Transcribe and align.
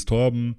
Ist 0.00 0.08
Torben. 0.08 0.56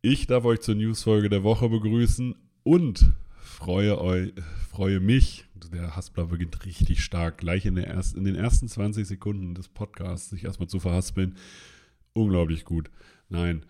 Ich 0.00 0.26
darf 0.26 0.46
euch 0.46 0.60
zur 0.60 0.74
Newsfolge 0.74 1.28
der 1.28 1.42
Woche 1.42 1.68
begrüßen 1.68 2.34
und 2.62 3.12
freue, 3.38 4.00
euch, 4.00 4.32
freue 4.70 4.98
mich, 4.98 5.44
der 5.70 5.94
Haspler 5.94 6.24
beginnt 6.24 6.64
richtig 6.64 7.04
stark, 7.04 7.36
gleich 7.36 7.66
in, 7.66 7.76
erst, 7.76 8.16
in 8.16 8.24
den 8.24 8.34
ersten 8.34 8.66
20 8.66 9.06
Sekunden 9.06 9.54
des 9.54 9.68
Podcasts 9.68 10.30
sich 10.30 10.44
erstmal 10.44 10.70
zu 10.70 10.80
verhaspeln. 10.80 11.36
Unglaublich 12.14 12.64
gut. 12.64 12.90
Nein, 13.28 13.66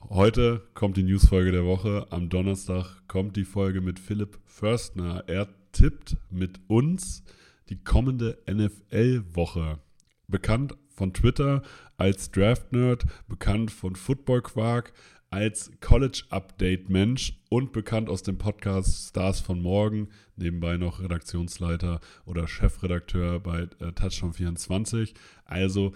heute 0.00 0.66
kommt 0.74 0.96
die 0.96 1.04
Newsfolge 1.04 1.52
der 1.52 1.64
Woche. 1.64 2.08
Am 2.10 2.28
Donnerstag 2.28 3.06
kommt 3.06 3.36
die 3.36 3.44
Folge 3.44 3.80
mit 3.80 4.00
Philipp 4.00 4.40
Förstner. 4.44 5.22
Er 5.28 5.46
tippt 5.70 6.16
mit 6.30 6.58
uns 6.66 7.22
die 7.68 7.76
kommende 7.84 8.38
NFL-Woche. 8.50 9.78
Bekannt 10.26 10.74
von 10.88 11.14
Twitter 11.14 11.62
als 12.02 12.32
Draft 12.32 12.72
Nerd, 12.72 13.04
bekannt 13.28 13.70
von 13.70 13.94
Football 13.94 14.42
Quark, 14.42 14.92
als 15.30 15.70
College 15.80 16.24
Update 16.30 16.88
Mensch 16.88 17.40
und 17.48 17.72
bekannt 17.72 18.08
aus 18.08 18.24
dem 18.24 18.38
Podcast 18.38 19.10
Stars 19.10 19.38
von 19.38 19.62
Morgen, 19.62 20.08
nebenbei 20.34 20.78
noch 20.78 21.00
Redaktionsleiter 21.00 22.00
oder 22.24 22.48
Chefredakteur 22.48 23.38
bei 23.38 23.68
äh, 23.78 23.92
Touchdown 23.92 24.32
24. 24.32 25.14
Also 25.44 25.92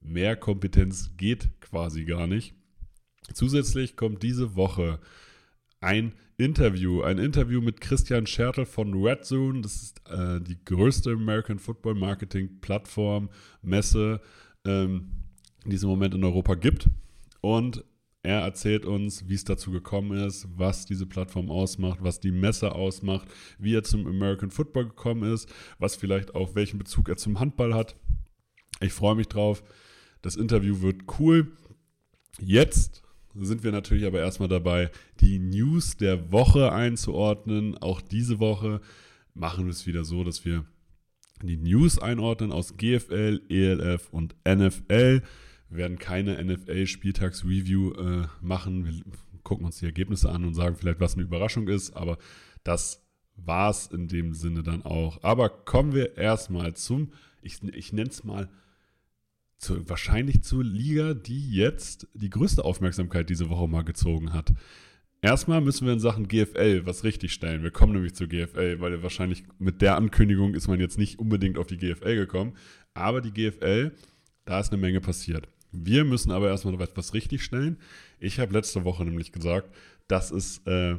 mehr 0.00 0.36
Kompetenz 0.36 1.10
geht 1.16 1.60
quasi 1.60 2.04
gar 2.04 2.28
nicht. 2.28 2.54
Zusätzlich 3.34 3.96
kommt 3.96 4.22
diese 4.22 4.54
Woche 4.54 5.00
ein 5.80 6.12
Interview, 6.36 7.02
ein 7.02 7.18
Interview 7.18 7.60
mit 7.60 7.80
Christian 7.80 8.28
Schertel 8.28 8.64
von 8.64 8.94
Red 8.94 9.24
Zone. 9.24 9.62
Das 9.62 9.74
ist 9.74 10.08
äh, 10.08 10.40
die 10.40 10.64
größte 10.64 11.10
American 11.10 11.58
Football 11.58 11.96
Marketing 11.96 12.60
Plattform, 12.60 13.28
Messe, 13.60 14.20
ähm, 14.64 15.17
die 15.70 15.76
es 15.76 15.82
im 15.82 15.88
Moment 15.88 16.14
in 16.14 16.24
Europa 16.24 16.54
gibt. 16.54 16.88
Und 17.40 17.84
er 18.22 18.40
erzählt 18.40 18.84
uns, 18.84 19.28
wie 19.28 19.34
es 19.34 19.44
dazu 19.44 19.70
gekommen 19.70 20.18
ist, 20.18 20.48
was 20.56 20.86
diese 20.86 21.06
Plattform 21.06 21.50
ausmacht, 21.50 22.00
was 22.02 22.20
die 22.20 22.32
Messe 22.32 22.74
ausmacht, 22.74 23.28
wie 23.58 23.74
er 23.74 23.84
zum 23.84 24.06
American 24.06 24.50
Football 24.50 24.88
gekommen 24.88 25.32
ist, 25.32 25.48
was 25.78 25.96
vielleicht 25.96 26.34
auch 26.34 26.54
welchen 26.54 26.78
Bezug 26.78 27.08
er 27.08 27.16
zum 27.16 27.38
Handball 27.38 27.74
hat. 27.74 27.96
Ich 28.80 28.92
freue 28.92 29.14
mich 29.14 29.28
drauf. 29.28 29.62
Das 30.20 30.36
Interview 30.36 30.82
wird 30.82 31.02
cool. 31.18 31.52
Jetzt 32.40 33.02
sind 33.34 33.62
wir 33.62 33.72
natürlich 33.72 34.04
aber 34.04 34.20
erstmal 34.20 34.48
dabei, 34.48 34.90
die 35.20 35.38
News 35.38 35.96
der 35.96 36.32
Woche 36.32 36.72
einzuordnen. 36.72 37.78
Auch 37.78 38.00
diese 38.00 38.40
Woche 38.40 38.80
machen 39.34 39.64
wir 39.64 39.70
es 39.70 39.86
wieder 39.86 40.04
so, 40.04 40.24
dass 40.24 40.44
wir 40.44 40.64
die 41.42 41.56
News 41.56 41.98
einordnen 41.98 42.52
aus 42.52 42.76
GFL, 42.76 43.42
ELF 43.48 44.08
und 44.10 44.34
NFL. 44.46 45.22
Wir 45.68 45.78
werden 45.78 45.98
keine 45.98 46.42
NFL-Spieltags-Review 46.42 47.92
äh, 47.92 48.26
machen. 48.40 48.86
Wir 48.86 48.94
gucken 49.42 49.66
uns 49.66 49.78
die 49.78 49.86
Ergebnisse 49.86 50.30
an 50.30 50.44
und 50.44 50.54
sagen 50.54 50.76
vielleicht, 50.76 51.00
was 51.00 51.14
eine 51.14 51.24
Überraschung 51.24 51.68
ist, 51.68 51.96
aber 51.96 52.18
das 52.64 53.06
war 53.36 53.70
es 53.70 53.86
in 53.86 54.08
dem 54.08 54.34
Sinne 54.34 54.62
dann 54.62 54.82
auch. 54.82 55.22
Aber 55.22 55.48
kommen 55.48 55.94
wir 55.94 56.16
erstmal 56.16 56.74
zum, 56.74 57.12
ich, 57.42 57.62
ich 57.62 57.92
nenne 57.92 58.10
es 58.10 58.24
mal, 58.24 58.48
zu, 59.58 59.88
wahrscheinlich 59.88 60.42
zur 60.42 60.64
Liga, 60.64 61.14
die 61.14 61.52
jetzt 61.52 62.06
die 62.14 62.30
größte 62.30 62.64
Aufmerksamkeit 62.64 63.28
diese 63.28 63.48
Woche 63.50 63.68
mal 63.68 63.82
gezogen 63.82 64.32
hat. 64.32 64.52
Erstmal 65.20 65.60
müssen 65.60 65.86
wir 65.86 65.94
in 65.94 66.00
Sachen 66.00 66.28
GFL 66.28 66.86
was 66.86 67.02
richtigstellen. 67.02 67.64
Wir 67.64 67.72
kommen 67.72 67.92
nämlich 67.92 68.14
zur 68.14 68.28
GFL, 68.28 68.80
weil 68.80 69.02
wahrscheinlich 69.02 69.44
mit 69.58 69.82
der 69.82 69.96
Ankündigung 69.96 70.54
ist 70.54 70.68
man 70.68 70.78
jetzt 70.78 70.96
nicht 70.96 71.18
unbedingt 71.18 71.58
auf 71.58 71.66
die 71.66 71.76
GFL 71.76 72.14
gekommen. 72.14 72.56
Aber 72.94 73.20
die 73.20 73.32
GFL, 73.32 73.92
da 74.44 74.60
ist 74.60 74.72
eine 74.72 74.80
Menge 74.80 75.00
passiert. 75.00 75.48
Wir 75.72 76.04
müssen 76.04 76.30
aber 76.30 76.48
erstmal 76.48 76.80
etwas 76.80 77.14
richtigstellen. 77.14 77.78
Ich 78.18 78.40
habe 78.40 78.52
letzte 78.52 78.84
Woche 78.84 79.04
nämlich 79.04 79.32
gesagt, 79.32 79.74
dass 80.06 80.30
es 80.30 80.58
äh, 80.66 80.96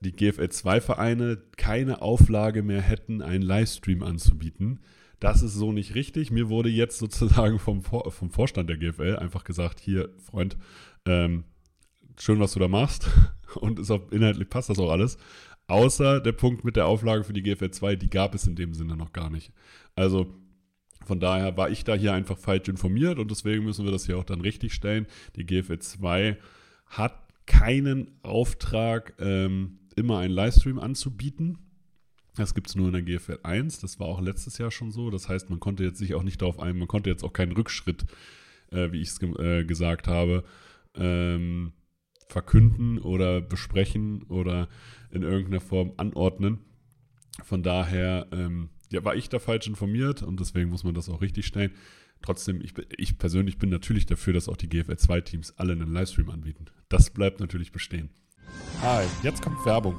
die 0.00 0.12
GFL 0.12 0.48
2 0.48 0.80
Vereine 0.80 1.38
keine 1.56 2.02
Auflage 2.02 2.62
mehr 2.62 2.82
hätten, 2.82 3.22
einen 3.22 3.42
Livestream 3.42 4.02
anzubieten. 4.02 4.80
Das 5.20 5.42
ist 5.42 5.54
so 5.54 5.72
nicht 5.72 5.94
richtig. 5.94 6.30
Mir 6.30 6.48
wurde 6.48 6.68
jetzt 6.68 6.98
sozusagen 6.98 7.58
vom, 7.58 7.82
Vor 7.82 8.10
vom 8.10 8.30
Vorstand 8.30 8.68
der 8.68 8.76
GFL 8.76 9.16
einfach 9.16 9.44
gesagt, 9.44 9.80
hier, 9.80 10.10
Freund, 10.18 10.56
ähm, 11.06 11.44
schön, 12.18 12.40
was 12.40 12.52
du 12.52 12.58
da 12.58 12.68
machst. 12.68 13.08
Und 13.54 13.78
ist 13.78 13.90
auch, 13.90 14.10
inhaltlich 14.10 14.48
passt 14.48 14.70
das 14.70 14.78
auch 14.78 14.90
alles. 14.90 15.18
Außer 15.68 16.20
der 16.20 16.32
Punkt 16.32 16.64
mit 16.64 16.76
der 16.76 16.86
Auflage 16.86 17.24
für 17.24 17.32
die 17.32 17.42
GFL 17.42 17.70
2, 17.70 17.96
die 17.96 18.10
gab 18.10 18.34
es 18.34 18.46
in 18.46 18.56
dem 18.56 18.74
Sinne 18.74 18.96
noch 18.96 19.12
gar 19.12 19.30
nicht. 19.30 19.52
Also 19.94 20.34
von 21.04 21.20
daher 21.20 21.56
war 21.56 21.70
ich 21.70 21.84
da 21.84 21.94
hier 21.94 22.12
einfach 22.12 22.38
falsch 22.38 22.68
informiert 22.68 23.18
und 23.18 23.30
deswegen 23.30 23.64
müssen 23.64 23.84
wir 23.84 23.92
das 23.92 24.06
hier 24.06 24.18
auch 24.18 24.24
dann 24.24 24.40
richtig 24.40 24.74
stellen. 24.74 25.06
Die 25.36 25.44
GFL 25.44 25.78
2 25.78 26.38
hat 26.86 27.18
keinen 27.46 28.10
Auftrag, 28.22 29.14
ähm, 29.18 29.78
immer 29.96 30.18
einen 30.18 30.32
Livestream 30.32 30.78
anzubieten. 30.78 31.58
Das 32.36 32.54
gibt 32.54 32.68
es 32.68 32.76
nur 32.76 32.86
in 32.86 32.92
der 32.92 33.02
GFL 33.02 33.40
1. 33.42 33.80
Das 33.80 34.00
war 34.00 34.06
auch 34.06 34.20
letztes 34.20 34.58
Jahr 34.58 34.70
schon 34.70 34.90
so. 34.90 35.10
Das 35.10 35.28
heißt, 35.28 35.50
man 35.50 35.60
konnte 35.60 35.84
jetzt 35.84 35.98
sich 35.98 36.14
auch 36.14 36.22
nicht 36.22 36.40
darauf 36.40 36.60
ein, 36.60 36.78
man 36.78 36.88
konnte 36.88 37.10
jetzt 37.10 37.24
auch 37.24 37.32
keinen 37.32 37.52
Rückschritt, 37.52 38.06
äh, 38.70 38.90
wie 38.92 39.02
ich 39.02 39.08
es 39.08 39.20
ge 39.20 39.30
äh, 39.38 39.64
gesagt 39.64 40.08
habe, 40.08 40.44
ähm, 40.94 41.72
verkünden 42.28 42.98
oder 42.98 43.42
besprechen 43.42 44.22
oder 44.24 44.68
in 45.10 45.22
irgendeiner 45.22 45.60
Form 45.60 45.92
anordnen. 45.98 46.58
Von 47.44 47.62
daher 47.62 48.28
ähm, 48.32 48.70
ja, 48.92 49.04
war 49.04 49.16
ich 49.16 49.28
da 49.28 49.38
falsch 49.38 49.66
informiert 49.66 50.22
und 50.22 50.40
deswegen 50.40 50.70
muss 50.70 50.84
man 50.84 50.94
das 50.94 51.08
auch 51.08 51.20
richtig 51.20 51.46
stellen. 51.46 51.72
Trotzdem, 52.22 52.60
ich, 52.60 52.74
ich 52.96 53.18
persönlich 53.18 53.58
bin 53.58 53.70
natürlich 53.70 54.06
dafür, 54.06 54.32
dass 54.32 54.48
auch 54.48 54.56
die 54.56 54.68
GFL 54.68 54.92
2-Teams 54.92 55.54
alle 55.58 55.72
einen 55.72 55.92
Livestream 55.92 56.30
anbieten. 56.30 56.66
Das 56.88 57.10
bleibt 57.10 57.40
natürlich 57.40 57.72
bestehen. 57.72 58.10
Hi, 58.80 59.04
jetzt 59.22 59.42
kommt 59.42 59.64
Werbung. 59.66 59.98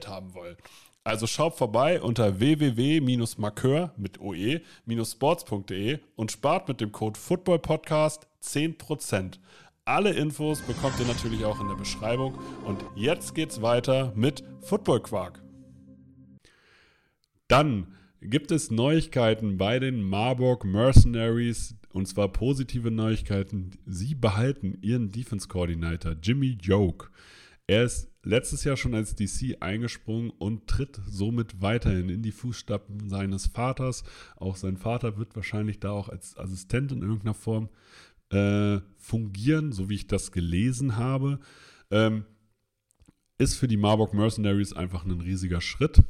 haben 0.07 0.33
wollen. 0.33 0.57
Also 1.03 1.25
schaut 1.25 1.55
vorbei 1.55 1.99
unter 1.99 2.39
www-markeur 2.39 3.91
mit 3.97 4.19
oe-sports.de 4.19 5.99
und 6.15 6.31
spart 6.31 6.67
mit 6.67 6.79
dem 6.79 6.91
Code 6.91 7.19
FOOTBALLPODCAST 7.19 8.27
10%. 8.43 9.39
Alle 9.83 10.11
Infos 10.11 10.61
bekommt 10.61 10.99
ihr 10.99 11.07
natürlich 11.07 11.43
auch 11.43 11.59
in 11.59 11.67
der 11.67 11.75
Beschreibung. 11.75 12.37
Und 12.65 12.83
jetzt 12.95 13.33
geht's 13.33 13.63
weiter 13.63 14.13
mit 14.15 14.43
Football 14.61 15.01
Quark. 15.01 15.41
Dann 17.47 17.87
gibt 18.21 18.51
es 18.51 18.69
Neuigkeiten 18.69 19.57
bei 19.57 19.79
den 19.79 20.03
Marburg 20.03 20.65
Mercenaries 20.65 21.75
und 21.91 22.07
zwar 22.07 22.27
positive 22.27 22.91
Neuigkeiten. 22.91 23.71
Sie 23.87 24.13
behalten 24.13 24.77
ihren 24.81 25.11
Defense 25.11 25.47
Coordinator 25.47 26.15
Jimmy 26.21 26.57
Joke. 26.61 27.09
Er 27.65 27.85
ist 27.85 28.10
letztes 28.23 28.63
Jahr 28.63 28.77
schon 28.77 28.93
als 28.93 29.15
DC 29.15 29.57
eingesprungen 29.59 30.29
und 30.29 30.67
tritt 30.67 30.99
somit 31.07 31.61
weiterhin 31.61 32.09
in 32.09 32.21
die 32.21 32.31
Fußstapfen 32.31 33.09
seines 33.09 33.47
Vaters. 33.47 34.03
Auch 34.35 34.55
sein 34.55 34.77
Vater 34.77 35.17
wird 35.17 35.35
wahrscheinlich 35.35 35.79
da 35.79 35.91
auch 35.91 36.09
als 36.09 36.37
Assistent 36.37 36.91
in 36.91 37.01
irgendeiner 37.01 37.33
Form 37.33 37.69
äh, 38.29 38.79
fungieren, 38.97 39.71
so 39.71 39.89
wie 39.89 39.95
ich 39.95 40.07
das 40.07 40.31
gelesen 40.31 40.97
habe. 40.97 41.39
Ähm, 41.89 42.25
ist 43.37 43.55
für 43.55 43.67
die 43.67 43.77
Marburg 43.77 44.13
Mercenaries 44.13 44.73
einfach 44.73 45.03
ein 45.03 45.19
riesiger 45.19 45.61
Schritt, 45.61 46.03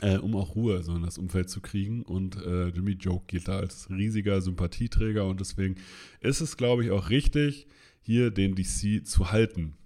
äh, 0.00 0.18
um 0.18 0.36
auch 0.36 0.54
Ruhe 0.54 0.82
so 0.84 0.94
in 0.94 1.02
das 1.02 1.18
Umfeld 1.18 1.50
zu 1.50 1.60
kriegen. 1.60 2.02
Und 2.02 2.36
äh, 2.36 2.68
Jimmy 2.68 2.92
Joke 2.92 3.24
geht 3.26 3.48
da 3.48 3.58
als 3.58 3.90
riesiger 3.90 4.40
Sympathieträger 4.40 5.26
und 5.26 5.40
deswegen 5.40 5.76
ist 6.20 6.40
es, 6.40 6.56
glaube 6.56 6.84
ich, 6.84 6.92
auch 6.92 7.10
richtig, 7.10 7.66
hier 8.00 8.30
den 8.30 8.54
DC 8.54 9.04
zu 9.04 9.32
halten. 9.32 9.76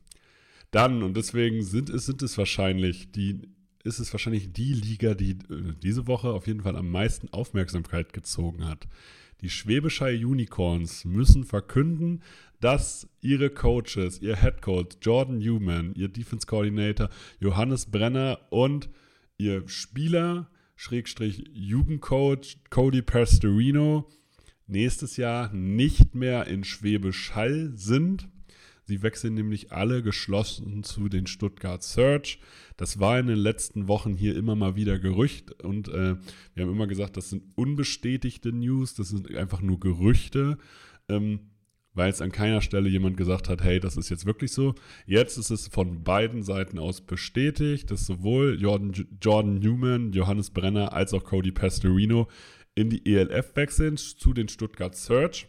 Dann, 0.73 1.03
und 1.03 1.17
deswegen 1.17 1.63
sind 1.63 1.91
es, 1.91 2.07
sind 2.07 2.23
es 2.23 2.37
wahrscheinlich 2.37 3.13
die, 3.13 3.43
ist 3.85 4.01
es 4.01 4.13
wahrscheinlich 4.13 4.53
die 4.53 4.73
Liga, 4.73 5.15
die 5.15 5.33
äh, 5.33 5.75
diese 5.83 6.09
Woche 6.09 6.31
auf 6.31 6.47
jeden 6.49 6.63
Fall 6.63 6.77
am 6.77 6.91
meisten 6.91 7.29
Aufmerksamkeit 7.29 8.13
gezogen 8.13 8.67
hat. 8.67 8.89
Die 9.43 9.51
Schwäbischer 9.51 10.07
Unicorns 10.07 11.05
müssen 11.05 11.45
verkünden, 11.45 12.23
dass 12.61 13.09
ihre 13.21 13.51
Coaches, 13.51 14.23
ihr 14.23 14.37
Head 14.37 14.63
Coach 14.63 14.97
Jordan 15.03 15.39
Newman, 15.39 15.95
ihr 15.95 16.09
Defense 16.09 16.47
Coordinator 16.47 17.11
Johannes 17.41 17.87
Brenner 17.87 18.39
und 18.51 18.89
ihr 19.37 19.69
Spieler, 19.69 20.49
Schrägstrich 20.77 21.45
Jugendcoach 21.53 22.61
Cody 22.71 23.03
Pastorino, 23.03 24.09
nächstes 24.67 25.17
Jahr 25.19 25.53
nicht 25.53 26.15
mehr 26.15 26.47
in 26.47 26.65
Schwäbisch 26.65 27.35
Hall 27.35 27.73
sind. 27.75 28.29
Sie 28.85 29.03
wechseln 29.03 29.35
nämlich 29.35 29.73
alle 29.73 30.03
geschlossen 30.03 30.83
zu 30.83 31.09
den 31.09 31.27
Stuttgart 31.27 31.83
Search. 31.83 32.41
Das 32.77 32.99
war 32.99 33.19
in 33.19 33.29
den 33.29 33.39
letzten 33.39 33.89
Wochen 33.89 34.15
hier 34.15 34.37
immer 34.37 34.57
mal 34.57 34.75
wieder 34.75 34.99
Gerücht 34.99 35.63
und 35.63 35.89
äh, 35.89 36.17
wir 36.55 36.65
haben 36.65 36.73
immer 36.73 36.87
gesagt, 36.87 37.17
das 37.17 37.31
sind 37.31 37.45
unbestätigte 37.55 38.53
News, 38.53 38.95
das 38.95 39.11
sind 39.11 39.35
einfach 39.37 39.61
nur 39.61 39.79
Gerüchte. 39.79 40.59
Ähm, 41.09 41.53
weil 41.95 42.11
es 42.11 42.23
an 42.23 42.33
keiner 42.33 42.61
Stelle 42.61 42.89
jemand 42.89 43.17
gesagt 43.17 43.49
hat, 43.49 43.63
hey, 43.63 43.79
das 43.79 43.97
ist 43.97 44.09
jetzt 44.09 44.25
wirklich 44.25 44.53
so. 44.53 44.75
Jetzt 45.07 45.37
ist 45.37 45.51
es 45.51 45.69
von 45.69 46.03
beiden 46.03 46.43
Seiten 46.43 46.79
aus 46.79 47.03
bestätigt, 47.03 47.91
dass 47.91 48.07
sowohl 48.07 48.59
Jordan, 48.61 48.93
Jordan 49.21 49.59
Newman, 49.59 50.13
Johannes 50.13 50.51
Brenner 50.51 50.93
als 50.93 51.13
auch 51.13 51.25
Cody 51.25 51.53
Pastorino 51.53 52.29
in 52.75 52.89
die 52.89 53.05
ELF 53.05 53.55
wechseln 53.57 53.97
zu 53.99 54.33
den 54.33 54.49
Stuttgart 54.49 54.97
Search. 54.97 55.49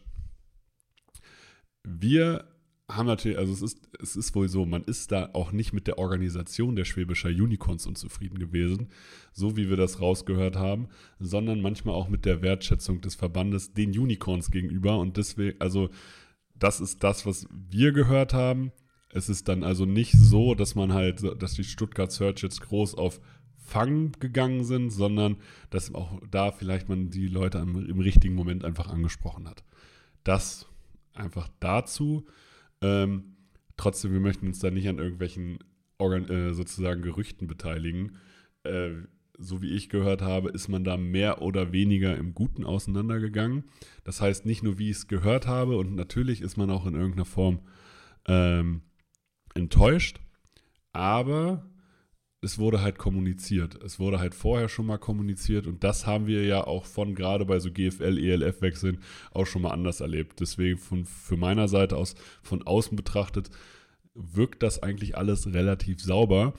Wir 1.84 2.46
haben 2.90 3.08
natürlich, 3.08 3.38
also 3.38 3.54
es 3.54 3.62
ist, 3.62 3.90
es 4.02 4.16
ist 4.16 4.36
wohl 4.36 4.50
so, 4.50 4.66
man 4.66 4.84
ist 4.84 5.12
da 5.12 5.30
auch 5.34 5.52
nicht 5.52 5.74
mit 5.74 5.88
der 5.88 5.98
Organisation 5.98 6.76
der 6.76 6.86
Schwäbischer 6.86 7.30
Unicorns 7.30 7.86
unzufrieden 7.86 8.40
gewesen, 8.40 8.90
so 9.32 9.56
wie 9.56 9.70
wir 9.70 9.78
das 9.78 10.02
rausgehört 10.02 10.58
haben, 10.58 10.90
sondern 11.20 11.62
manchmal 11.62 11.96
auch 11.96 12.10
mit 12.10 12.26
der 12.26 12.42
Wertschätzung 12.42 13.02
des 13.02 13.16
Verbandes 13.16 13.74
den 13.74 13.98
Unicorns 13.98 14.52
gegenüber. 14.52 15.00
Und 15.00 15.18
deswegen, 15.18 15.60
also 15.62 15.90
das 16.56 16.82
ist 16.82 17.04
das, 17.04 17.26
was 17.26 17.48
wir 17.52 17.94
gehört 17.94 18.34
haben. 18.34 18.72
Es 19.10 19.30
ist 19.30 19.48
dann 19.48 19.64
also 19.64 19.86
nicht 19.86 20.14
so, 20.14 20.56
dass 20.56 20.76
man 20.76 20.92
halt, 20.92 21.24
dass 21.42 21.54
die 21.54 21.64
Stuttgart 21.64 22.12
Search 22.12 22.42
jetzt 22.42 22.62
groß 22.62 22.96
auf 22.96 23.22
Fang 23.56 24.12
gegangen 24.20 24.66
sind, 24.66 24.90
sondern 24.90 25.38
dass 25.70 25.94
auch 25.96 26.20
da 26.30 26.52
vielleicht 26.52 26.90
man 26.90 27.12
die 27.12 27.28
Leute 27.28 27.60
im, 27.60 27.90
im 27.90 28.00
richtigen 28.00 28.36
Moment 28.36 28.66
einfach 28.66 28.90
angesprochen 28.90 29.48
hat. 29.48 29.64
Das 30.24 30.68
einfach 31.14 31.48
dazu. 31.60 32.26
Ähm, 32.84 33.38
trotzdem, 33.78 34.12
wir 34.12 34.20
möchten 34.20 34.48
uns 34.48 34.60
da 34.60 34.70
nicht 34.70 34.88
an 34.88 35.00
irgendwelchen 35.00 35.60
Organ 35.98 36.30
äh, 36.30 36.54
sozusagen 36.54 37.02
Gerüchten 37.02 37.48
beteiligen. 37.48 38.18
Äh, 38.64 38.92
so 39.38 39.62
wie 39.62 39.72
ich 39.72 39.90
gehört 39.90 40.22
habe, 40.22 40.50
ist 40.50 40.68
man 40.68 40.84
da 40.84 40.98
mehr 40.98 41.42
oder 41.42 41.72
weniger 41.72 42.16
im 42.16 42.36
Guten 42.36 42.64
auseinandergegangen. 42.64 43.64
Das 44.04 44.22
heißt 44.22 44.46
nicht 44.46 44.64
nur, 44.64 44.78
wie 44.78 44.90
ich 44.90 44.98
es 44.98 45.08
gehört 45.08 45.48
habe, 45.48 45.78
und 45.78 45.96
natürlich 45.96 46.42
ist 46.42 46.58
man 46.58 46.70
auch 46.70 46.86
in 46.86 46.94
irgendeiner 46.94 47.26
Form 47.26 47.62
ähm, 48.28 48.82
enttäuscht, 49.56 50.20
aber 50.92 51.66
es 52.44 52.60
wurde 52.60 52.82
halt 52.82 52.98
kommuniziert. 52.98 53.82
Es 53.84 54.00
wurde 54.00 54.20
halt 54.20 54.36
vorher 54.36 54.70
schon 54.70 54.86
mal 54.86 54.98
kommuniziert 54.98 55.68
und 55.68 55.84
das 55.84 56.06
haben 56.06 56.28
wir 56.28 56.44
ja 56.46 56.66
auch 56.66 56.86
von 56.86 57.16
gerade 57.16 57.46
bei 57.46 57.60
so 57.60 57.72
GFL, 57.72 58.18
ELF-Wechseln 58.18 59.00
auch 59.32 59.46
schon 59.46 59.62
mal 59.62 59.72
anders 59.72 60.02
erlebt. 60.02 60.40
Deswegen 60.40 60.78
von, 60.78 61.06
für 61.06 61.38
meiner 61.38 61.68
Seite 61.68 61.98
aus 61.98 62.16
von 62.42 62.64
außen 62.64 62.96
betrachtet 62.96 63.50
wirkt 64.16 64.62
das 64.62 64.84
eigentlich 64.84 65.18
alles 65.18 65.52
relativ 65.54 66.02
sauber. 66.02 66.54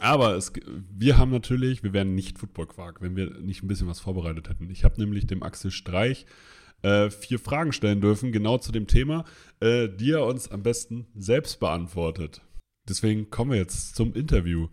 Aber 0.00 0.34
es, 0.34 0.52
wir 0.90 1.18
haben 1.18 1.30
natürlich, 1.30 1.84
wir 1.84 1.92
wären 1.92 2.14
nicht 2.14 2.38
Football-Quark, 2.38 3.00
wenn 3.00 3.14
wir 3.14 3.38
nicht 3.38 3.62
ein 3.62 3.68
bisschen 3.68 3.86
was 3.86 4.00
vorbereitet 4.00 4.48
hätten. 4.48 4.68
Ich 4.70 4.82
habe 4.82 5.00
nämlich 5.00 5.26
dem 5.26 5.44
Axel 5.44 5.70
Streich 5.70 6.26
äh, 6.82 7.10
vier 7.10 7.38
Fragen 7.38 7.72
stellen 7.72 8.00
dürfen, 8.00 8.32
genau 8.32 8.58
zu 8.58 8.72
dem 8.72 8.88
Thema, 8.88 9.24
äh, 9.60 9.88
die 9.88 10.10
er 10.10 10.26
uns 10.26 10.50
am 10.50 10.62
besten 10.62 11.06
selbst 11.14 11.60
beantwortet. 11.60 12.42
Deswegen 12.88 13.30
kommen 13.30 13.52
wir 13.52 13.58
jetzt 13.58 13.94
zum 13.94 14.14
Interview. 14.14 14.68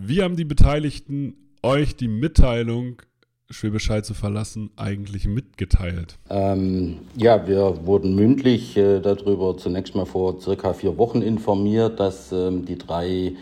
Wie 0.00 0.22
haben 0.22 0.36
die 0.36 0.44
Beteiligten 0.44 1.34
euch 1.62 1.96
die 1.96 2.08
Mitteilung, 2.08 3.02
Schwäbisch 3.50 3.90
Hall 3.90 4.04
zu 4.04 4.14
verlassen, 4.14 4.70
eigentlich 4.76 5.26
mitgeteilt? 5.26 6.18
Ähm, 6.30 6.98
ja, 7.16 7.48
wir 7.48 7.86
wurden 7.86 8.14
mündlich 8.14 8.76
äh, 8.76 9.00
darüber 9.00 9.56
zunächst 9.56 9.94
mal 9.94 10.04
vor 10.04 10.40
circa 10.40 10.72
vier 10.72 10.98
Wochen 10.98 11.22
informiert, 11.22 11.98
dass 11.98 12.30
ähm, 12.30 12.64
die 12.64 12.78
drei 12.78 13.32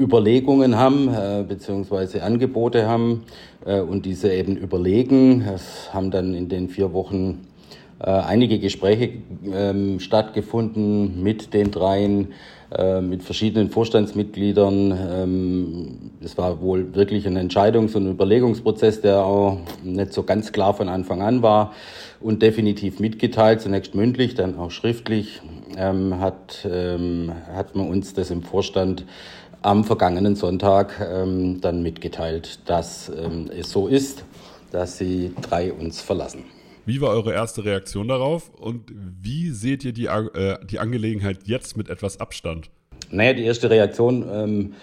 Überlegungen 0.00 0.76
haben, 0.76 1.08
äh, 1.08 1.44
beziehungsweise 1.46 2.22
Angebote 2.22 2.88
haben 2.88 3.22
äh, 3.64 3.80
und 3.80 4.06
diese 4.06 4.32
eben 4.32 4.56
überlegen. 4.56 5.42
Es 5.42 5.92
haben 5.92 6.10
dann 6.10 6.34
in 6.34 6.48
den 6.48 6.68
vier 6.68 6.92
Wochen 6.94 7.46
äh, 8.00 8.10
einige 8.10 8.58
Gespräche 8.58 9.10
ähm, 9.52 10.00
stattgefunden 10.00 11.22
mit 11.22 11.54
den 11.54 11.70
dreien, 11.70 12.32
mit 13.00 13.22
verschiedenen 13.22 13.70
Vorstandsmitgliedern. 13.70 14.98
Ähm, 15.10 16.10
es 16.20 16.36
war 16.36 16.60
wohl 16.60 16.94
wirklich 16.94 17.26
ein 17.26 17.36
Entscheidungs- 17.36 17.94
und 17.94 18.10
Überlegungsprozess, 18.10 19.00
der 19.00 19.24
auch 19.24 19.58
nicht 19.84 20.12
so 20.12 20.24
ganz 20.24 20.50
klar 20.50 20.74
von 20.74 20.88
Anfang 20.88 21.22
an 21.22 21.42
war 21.42 21.72
und 22.20 22.42
definitiv 22.42 22.98
mitgeteilt, 22.98 23.60
zunächst 23.60 23.94
mündlich, 23.94 24.34
dann 24.34 24.58
auch 24.58 24.70
schriftlich, 24.70 25.40
ähm, 25.76 26.18
hat, 26.20 26.66
ähm, 26.70 27.32
hat 27.54 27.76
man 27.76 27.88
uns 27.88 28.14
das 28.14 28.30
im 28.30 28.42
Vorstand 28.42 29.04
am 29.62 29.84
vergangenen 29.84 30.36
Sonntag 30.36 30.94
ähm, 31.00 31.60
dann 31.60 31.82
mitgeteilt, 31.82 32.60
dass 32.66 33.08
ähm, 33.08 33.50
es 33.56 33.70
so 33.70 33.88
ist, 33.88 34.24
dass 34.70 34.98
sie 34.98 35.32
drei 35.42 35.72
uns 35.72 36.00
verlassen. 36.00 36.55
Wie 36.86 37.00
war 37.00 37.10
eure 37.10 37.32
erste 37.32 37.64
Reaktion 37.64 38.06
darauf 38.06 38.48
und 38.54 38.92
wie 38.94 39.50
seht 39.50 39.84
ihr 39.84 39.92
die, 39.92 40.06
äh, 40.06 40.56
die 40.70 40.78
Angelegenheit 40.78 41.38
jetzt 41.44 41.76
mit 41.76 41.90
etwas 41.90 42.20
Abstand? 42.20 42.70
Naja, 43.10 43.32
die 43.32 43.42
erste 43.42 43.68
Reaktion, 43.68 44.24
ähm, 44.32 44.74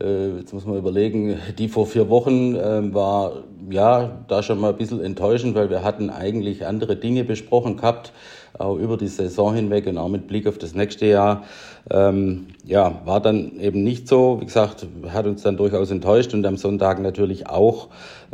äh, 0.00 0.36
jetzt 0.36 0.54
muss 0.54 0.64
man 0.64 0.78
überlegen, 0.78 1.40
die 1.58 1.68
vor 1.68 1.88
vier 1.88 2.08
Wochen 2.08 2.54
äh, 2.54 2.94
war 2.94 3.42
ja 3.68 4.24
da 4.28 4.44
schon 4.44 4.60
mal 4.60 4.70
ein 4.70 4.78
bisschen 4.78 5.02
enttäuschend, 5.02 5.56
weil 5.56 5.70
wir 5.70 5.82
hatten 5.82 6.08
eigentlich 6.08 6.66
andere 6.66 6.94
Dinge 6.94 7.24
besprochen 7.24 7.76
gehabt, 7.76 8.12
auch 8.56 8.76
über 8.76 8.96
die 8.96 9.08
Saison 9.08 9.52
hinweg 9.52 9.88
und 9.88 9.98
auch 9.98 10.08
mit 10.08 10.28
Blick 10.28 10.46
auf 10.46 10.56
das 10.56 10.76
nächste 10.76 11.06
Jahr. 11.06 11.42
Ähm, 11.90 12.46
ja, 12.64 13.00
war 13.04 13.20
dann 13.20 13.58
eben 13.58 13.82
nicht 13.82 14.06
so. 14.06 14.40
Wie 14.40 14.44
gesagt, 14.44 14.86
hat 15.08 15.26
uns 15.26 15.42
dann 15.42 15.56
durchaus 15.56 15.90
enttäuscht 15.90 16.32
und 16.32 16.46
am 16.46 16.56
Sonntag 16.56 17.00
natürlich 17.00 17.48
auch. 17.48 17.88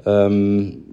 Ähm, 0.04 0.86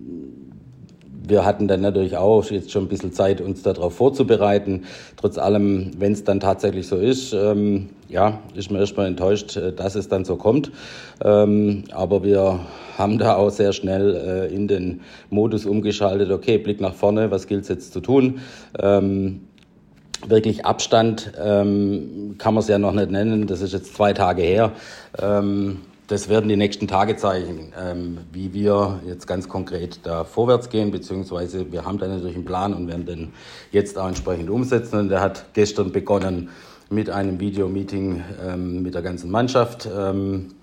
wir 1.25 1.45
hatten 1.45 1.67
dann 1.67 1.81
natürlich 1.81 2.17
auch 2.17 2.43
jetzt 2.51 2.71
schon 2.71 2.83
ein 2.83 2.89
bisschen 2.89 3.13
Zeit, 3.13 3.39
uns 3.39 3.63
darauf 3.63 3.95
vorzubereiten. 3.95 4.83
Trotz 5.17 5.37
allem, 5.37 5.91
wenn 5.97 6.11
es 6.11 6.23
dann 6.23 6.39
tatsächlich 6.39 6.87
so 6.87 6.97
ist, 6.97 7.33
ähm, 7.33 7.89
ja, 8.09 8.39
ist 8.55 8.71
man 8.71 8.81
erstmal 8.81 9.07
enttäuscht, 9.07 9.55
äh, 9.55 9.71
dass 9.71 9.95
es 9.95 10.09
dann 10.09 10.25
so 10.25 10.35
kommt. 10.35 10.71
Ähm, 11.23 11.85
aber 11.91 12.23
wir 12.23 12.59
haben 12.97 13.17
da 13.17 13.35
auch 13.35 13.49
sehr 13.49 13.73
schnell 13.73 14.15
äh, 14.15 14.53
in 14.53 14.67
den 14.67 15.01
Modus 15.29 15.65
umgeschaltet, 15.65 16.29
okay, 16.29 16.57
Blick 16.57 16.81
nach 16.81 16.93
vorne, 16.93 17.31
was 17.31 17.47
gilt 17.47 17.63
es 17.63 17.69
jetzt 17.69 17.93
zu 17.93 18.01
tun? 18.01 18.39
Ähm, 18.79 19.41
wirklich 20.27 20.65
Abstand 20.65 21.31
ähm, 21.41 22.35
kann 22.37 22.53
man 22.53 22.61
es 22.61 22.67
ja 22.67 22.77
noch 22.77 22.93
nicht 22.93 23.11
nennen, 23.11 23.47
das 23.47 23.61
ist 23.61 23.73
jetzt 23.73 23.95
zwei 23.95 24.13
Tage 24.13 24.41
her. 24.41 24.71
Das 26.07 26.27
werden 26.27 26.49
die 26.49 26.57
nächsten 26.57 26.89
Tage 26.89 27.15
zeigen, 27.15 27.71
ähm, 27.81 28.17
wie 28.33 28.53
wir 28.53 28.99
jetzt 29.07 29.25
ganz 29.25 29.47
konkret 29.47 30.01
da 30.03 30.25
vorwärts 30.25 30.69
gehen, 30.69 30.91
beziehungsweise 30.91 31.71
wir 31.71 31.85
haben 31.85 31.97
da 31.97 32.07
natürlich 32.07 32.35
einen 32.35 32.43
Plan 32.43 32.73
und 32.73 32.89
werden 32.89 33.05
den 33.05 33.33
jetzt 33.71 33.97
auch 33.97 34.09
entsprechend 34.09 34.49
umsetzen. 34.49 34.99
Und 34.99 35.09
der 35.09 35.21
hat 35.21 35.45
gestern 35.53 35.93
begonnen 35.93 36.49
mit 36.89 37.09
einem 37.09 37.39
Videomeeting 37.39 38.21
ähm, 38.45 38.83
mit 38.83 38.95
der 38.95 39.01
ganzen 39.01 39.31
Mannschaft, 39.31 39.87
ähm, 39.95 40.55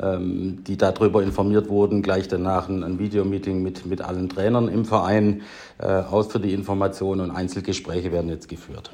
ähm, 0.00 0.64
die 0.66 0.76
darüber 0.76 1.22
informiert 1.22 1.68
wurden. 1.68 2.02
Gleich 2.02 2.26
danach 2.26 2.68
ein, 2.68 2.82
ein 2.82 2.98
Videomeeting 2.98 3.62
mit, 3.62 3.86
mit 3.86 4.02
allen 4.02 4.28
Trainern 4.28 4.68
im 4.68 4.84
Verein, 4.84 5.42
äh, 5.78 5.86
aus 5.86 6.26
für 6.26 6.40
die 6.40 6.52
Informationen 6.52 7.20
und 7.20 7.30
Einzelgespräche 7.30 8.10
werden 8.10 8.28
jetzt 8.28 8.48
geführt. 8.48 8.90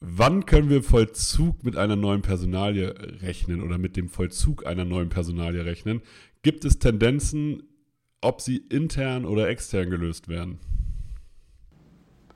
Wann 0.00 0.46
können 0.46 0.70
wir 0.70 0.84
Vollzug 0.84 1.64
mit 1.64 1.76
einer 1.76 1.96
neuen 1.96 2.22
Personalie 2.22 2.94
rechnen 3.20 3.60
oder 3.62 3.78
mit 3.78 3.96
dem 3.96 4.08
Vollzug 4.08 4.64
einer 4.64 4.84
neuen 4.84 5.08
Personalie 5.08 5.64
rechnen? 5.64 6.02
Gibt 6.42 6.64
es 6.64 6.78
Tendenzen, 6.78 7.64
ob 8.20 8.40
sie 8.40 8.58
intern 8.58 9.24
oder 9.24 9.48
extern 9.48 9.90
gelöst 9.90 10.28
werden? 10.28 10.60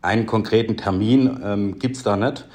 Einen 0.00 0.26
konkreten 0.26 0.76
Termin 0.76 1.38
ähm, 1.44 1.78
gibt 1.78 1.96
es 1.96 2.02
da 2.02 2.16
nicht. 2.16 2.48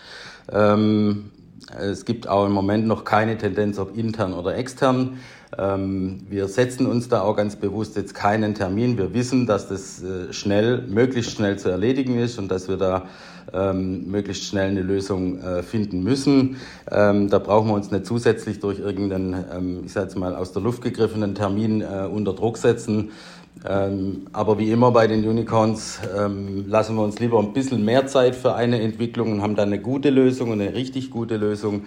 Ähm, 0.51 1.31
es 1.79 2.03
gibt 2.03 2.27
auch 2.27 2.45
im 2.45 2.51
Moment 2.51 2.85
noch 2.85 3.05
keine 3.05 3.37
Tendenz, 3.37 3.79
ob 3.79 3.97
intern 3.97 4.33
oder 4.33 4.57
extern. 4.57 5.19
Ähm, 5.57 6.25
wir 6.29 6.49
setzen 6.49 6.85
uns 6.85 7.07
da 7.07 7.21
auch 7.21 7.37
ganz 7.37 7.55
bewusst 7.55 7.95
jetzt 7.95 8.13
keinen 8.13 8.55
Termin. 8.55 8.97
Wir 8.97 9.13
wissen, 9.13 9.45
dass 9.45 9.69
das 9.69 10.03
äh, 10.03 10.33
schnell, 10.33 10.81
möglichst 10.81 11.31
schnell 11.31 11.57
zu 11.57 11.69
erledigen 11.69 12.19
ist 12.19 12.37
und 12.37 12.49
dass 12.49 12.67
wir 12.67 12.75
da 12.75 13.07
ähm, 13.53 14.09
möglichst 14.09 14.43
schnell 14.45 14.69
eine 14.69 14.81
Lösung 14.81 15.39
äh, 15.39 15.63
finden 15.63 16.03
müssen. 16.03 16.57
Ähm, 16.91 17.29
da 17.29 17.39
brauchen 17.39 17.69
wir 17.69 17.73
uns 17.73 17.91
nicht 17.91 18.05
zusätzlich 18.05 18.59
durch 18.59 18.79
irgendeinen, 18.79 19.45
ähm, 19.53 19.81
ich 19.85 19.93
sage 19.93 20.07
jetzt 20.07 20.17
mal, 20.17 20.35
aus 20.35 20.51
der 20.51 20.61
Luft 20.61 20.81
gegriffenen 20.81 21.35
Termin 21.35 21.81
äh, 21.81 22.07
unter 22.11 22.33
Druck 22.33 22.57
setzen. 22.57 23.11
Ähm, 23.65 24.27
aber 24.33 24.59
wie 24.59 24.71
immer 24.71 24.91
bei 24.91 25.07
den 25.07 25.27
Unicorns 25.27 25.99
ähm, 26.15 26.65
lassen 26.67 26.95
wir 26.95 27.03
uns 27.03 27.19
lieber 27.19 27.39
ein 27.39 27.53
bisschen 27.53 27.83
mehr 27.83 28.07
Zeit 28.07 28.35
für 28.35 28.53
eine 28.53 28.81
Entwicklung 28.81 29.31
und 29.31 29.41
haben 29.41 29.55
dann 29.55 29.69
eine 29.69 29.81
gute 29.81 30.09
Lösung, 30.09 30.51
eine 30.51 30.73
richtig 30.73 31.09
gute 31.09 31.37
Lösung, 31.37 31.85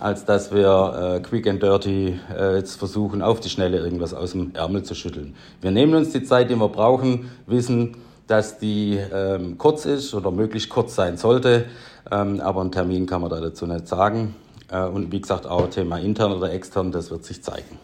als 0.00 0.24
dass 0.24 0.52
wir 0.52 1.16
äh, 1.16 1.20
quick 1.20 1.46
and 1.46 1.62
dirty 1.62 2.18
äh, 2.36 2.56
jetzt 2.56 2.76
versuchen, 2.76 3.22
auf 3.22 3.40
die 3.40 3.48
Schnelle 3.48 3.78
irgendwas 3.78 4.12
aus 4.12 4.32
dem 4.32 4.54
Ärmel 4.54 4.82
zu 4.82 4.94
schütteln. 4.94 5.34
Wir 5.60 5.70
nehmen 5.70 5.94
uns 5.94 6.10
die 6.10 6.24
Zeit, 6.24 6.50
die 6.50 6.56
wir 6.56 6.68
brauchen, 6.68 7.30
wissen, 7.46 7.96
dass 8.26 8.58
die 8.58 8.98
ähm, 9.12 9.58
kurz 9.58 9.84
ist 9.84 10.14
oder 10.14 10.30
möglichst 10.30 10.68
kurz 10.68 10.94
sein 10.94 11.16
sollte, 11.16 11.66
ähm, 12.10 12.40
aber 12.40 12.60
einen 12.60 12.72
Termin 12.72 13.06
kann 13.06 13.20
man 13.20 13.30
da 13.30 13.40
dazu 13.40 13.66
nicht 13.66 13.88
sagen. 13.88 14.34
Äh, 14.70 14.84
und 14.86 15.12
wie 15.12 15.20
gesagt, 15.20 15.46
auch 15.46 15.68
Thema 15.68 15.98
intern 15.98 16.32
oder 16.32 16.52
extern, 16.52 16.92
das 16.92 17.10
wird 17.10 17.24
sich 17.24 17.42
zeigen. 17.42 17.78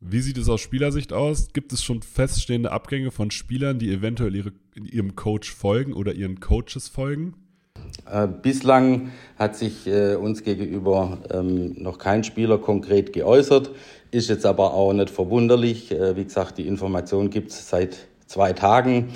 Wie 0.00 0.20
sieht 0.20 0.38
es 0.38 0.48
aus 0.48 0.60
Spielersicht 0.60 1.12
aus? 1.12 1.52
Gibt 1.52 1.72
es 1.72 1.82
schon 1.82 2.02
feststehende 2.02 2.70
Abgänge 2.70 3.10
von 3.10 3.30
Spielern, 3.30 3.78
die 3.78 3.90
eventuell 3.90 4.36
ihre, 4.36 4.52
ihrem 4.74 5.16
Coach 5.16 5.52
folgen 5.52 5.94
oder 5.94 6.12
ihren 6.12 6.40
Coaches 6.40 6.88
folgen? 6.88 7.34
Äh, 8.10 8.28
bislang 8.28 9.12
hat 9.38 9.56
sich 9.56 9.86
äh, 9.86 10.14
uns 10.14 10.44
gegenüber 10.44 11.18
ähm, 11.30 11.74
noch 11.82 11.98
kein 11.98 12.24
Spieler 12.24 12.58
konkret 12.58 13.12
geäußert, 13.12 13.70
ist 14.10 14.28
jetzt 14.28 14.46
aber 14.46 14.74
auch 14.74 14.92
nicht 14.92 15.10
verwunderlich. 15.10 15.92
Äh, 15.92 16.16
wie 16.16 16.24
gesagt, 16.24 16.58
die 16.58 16.66
Information 16.66 17.30
gibt 17.30 17.50
es 17.50 17.68
seit 17.68 18.06
zwei 18.26 18.52
Tagen. 18.52 19.08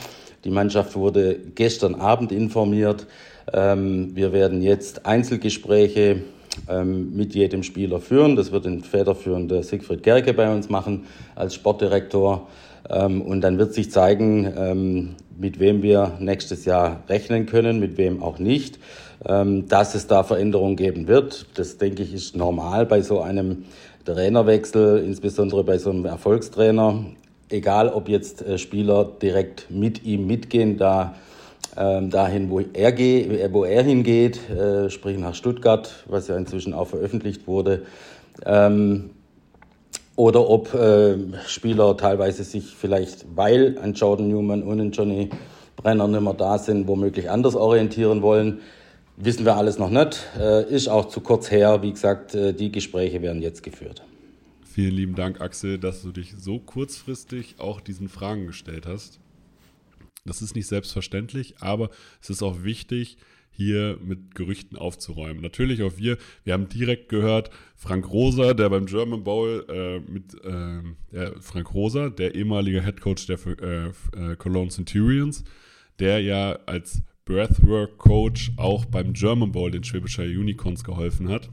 Die 0.44 0.50
Mannschaft 0.50 0.96
wurde 0.96 1.36
gestern 1.54 1.94
Abend 1.94 2.32
informiert. 2.32 3.06
Ähm, 3.52 4.14
wir 4.14 4.32
werden 4.32 4.62
jetzt 4.62 5.04
Einzelgespräche 5.04 6.22
ähm, 6.68 7.14
mit 7.14 7.34
jedem 7.34 7.62
Spieler 7.62 8.00
führen. 8.00 8.36
Das 8.36 8.50
wird 8.50 8.66
ein 8.66 8.82
federführender 8.82 9.62
Siegfried 9.62 10.02
Gerke 10.02 10.32
bei 10.32 10.52
uns 10.52 10.68
machen 10.70 11.04
als 11.34 11.54
Sportdirektor. 11.54 12.48
Ähm, 12.88 13.20
und 13.20 13.42
dann 13.42 13.58
wird 13.58 13.74
sich 13.74 13.90
zeigen, 13.90 15.16
mit 15.38 15.58
wem 15.58 15.82
wir 15.82 16.16
nächstes 16.20 16.64
Jahr 16.64 17.02
rechnen 17.08 17.46
können, 17.46 17.80
mit 17.80 17.96
wem 17.96 18.22
auch 18.22 18.38
nicht. 18.38 18.78
dass 19.22 19.94
es 19.94 20.06
da 20.06 20.22
Veränderungen 20.22 20.76
geben 20.76 21.06
wird, 21.06 21.46
das 21.54 21.76
denke 21.76 22.02
ich 22.02 22.14
ist 22.14 22.36
normal 22.36 22.86
bei 22.86 23.02
so 23.02 23.20
einem 23.20 23.64
Trainerwechsel, 24.04 25.04
insbesondere 25.04 25.62
bei 25.62 25.78
so 25.78 25.90
einem 25.90 26.06
Erfolgstrainer. 26.06 27.04
Egal, 27.50 27.88
ob 27.88 28.08
jetzt 28.08 28.42
äh, 28.42 28.58
Spieler 28.58 29.04
direkt 29.04 29.70
mit 29.70 30.04
ihm 30.04 30.26
mitgehen, 30.26 30.78
da 30.78 31.16
ähm, 31.76 32.10
dahin, 32.10 32.50
wo 32.50 32.60
er, 32.60 32.92
geht, 32.92 33.52
wo 33.52 33.64
er 33.64 33.82
hingeht, 33.82 34.50
äh, 34.50 34.90
sprich 34.90 35.18
nach 35.18 35.34
Stuttgart, 35.34 36.04
was 36.06 36.28
ja 36.28 36.36
inzwischen 36.36 36.74
auch 36.74 36.86
veröffentlicht 36.86 37.46
wurde. 37.46 37.82
Ähm, 38.44 39.10
oder 40.16 40.48
ob 40.48 40.74
äh, 40.74 41.16
Spieler 41.46 41.96
teilweise 41.96 42.44
sich 42.44 42.64
vielleicht, 42.66 43.24
weil 43.34 43.78
ein 43.82 43.94
Jordan 43.94 44.28
Newman 44.28 44.62
und 44.62 44.80
ein 44.80 44.90
Johnny 44.90 45.30
Brenner 45.76 46.08
nicht 46.08 46.20
mehr 46.20 46.34
da 46.34 46.58
sind, 46.58 46.86
womöglich 46.88 47.30
anders 47.30 47.56
orientieren 47.56 48.20
wollen. 48.22 48.60
Wissen 49.16 49.44
wir 49.44 49.56
alles 49.56 49.78
noch 49.78 49.90
nicht. 49.90 50.20
Äh, 50.38 50.64
ist 50.68 50.88
auch 50.88 51.06
zu 51.06 51.20
kurz 51.20 51.50
her. 51.50 51.82
Wie 51.82 51.92
gesagt, 51.92 52.34
äh, 52.34 52.52
die 52.52 52.70
Gespräche 52.70 53.22
werden 53.22 53.42
jetzt 53.42 53.62
geführt. 53.62 54.02
Vielen 54.72 54.94
lieben 54.94 55.14
Dank, 55.16 55.40
Axel, 55.40 55.78
dass 55.78 56.02
du 56.02 56.12
dich 56.12 56.32
so 56.36 56.60
kurzfristig 56.60 57.56
auch 57.58 57.80
diesen 57.80 58.08
Fragen 58.08 58.46
gestellt 58.46 58.86
hast. 58.86 59.18
Das 60.24 60.42
ist 60.42 60.54
nicht 60.54 60.68
selbstverständlich, 60.68 61.56
aber 61.58 61.90
es 62.22 62.30
ist 62.30 62.40
auch 62.44 62.62
wichtig, 62.62 63.16
hier 63.50 63.98
mit 64.00 64.36
Gerüchten 64.36 64.78
aufzuräumen. 64.78 65.42
Natürlich 65.42 65.82
auch 65.82 65.96
wir, 65.96 66.18
wir 66.44 66.52
haben 66.52 66.68
direkt 66.68 67.08
gehört, 67.08 67.50
Frank 67.74 68.08
Rosa, 68.12 68.54
der 68.54 68.70
beim 68.70 68.86
German 68.86 69.24
Bowl 69.24 69.66
äh, 69.68 69.98
mit 70.08 70.34
äh, 70.44 70.82
der 71.10 71.34
Frank 71.40 71.74
Rosa, 71.74 72.08
der 72.08 72.36
ehemalige 72.36 72.84
Head 72.84 73.00
Coach 73.00 73.26
der 73.26 73.38
äh, 73.44 73.88
äh, 73.88 74.36
Cologne 74.36 74.70
Centurions, 74.70 75.42
der 75.98 76.20
ja 76.20 76.60
als 76.66 77.02
Breathwork 77.24 77.98
Coach 77.98 78.52
auch 78.56 78.84
beim 78.84 79.14
German 79.14 79.50
Bowl 79.50 79.72
den 79.72 79.82
Schwäbischer 79.82 80.22
Unicorns 80.22 80.84
geholfen 80.84 81.28
hat 81.28 81.50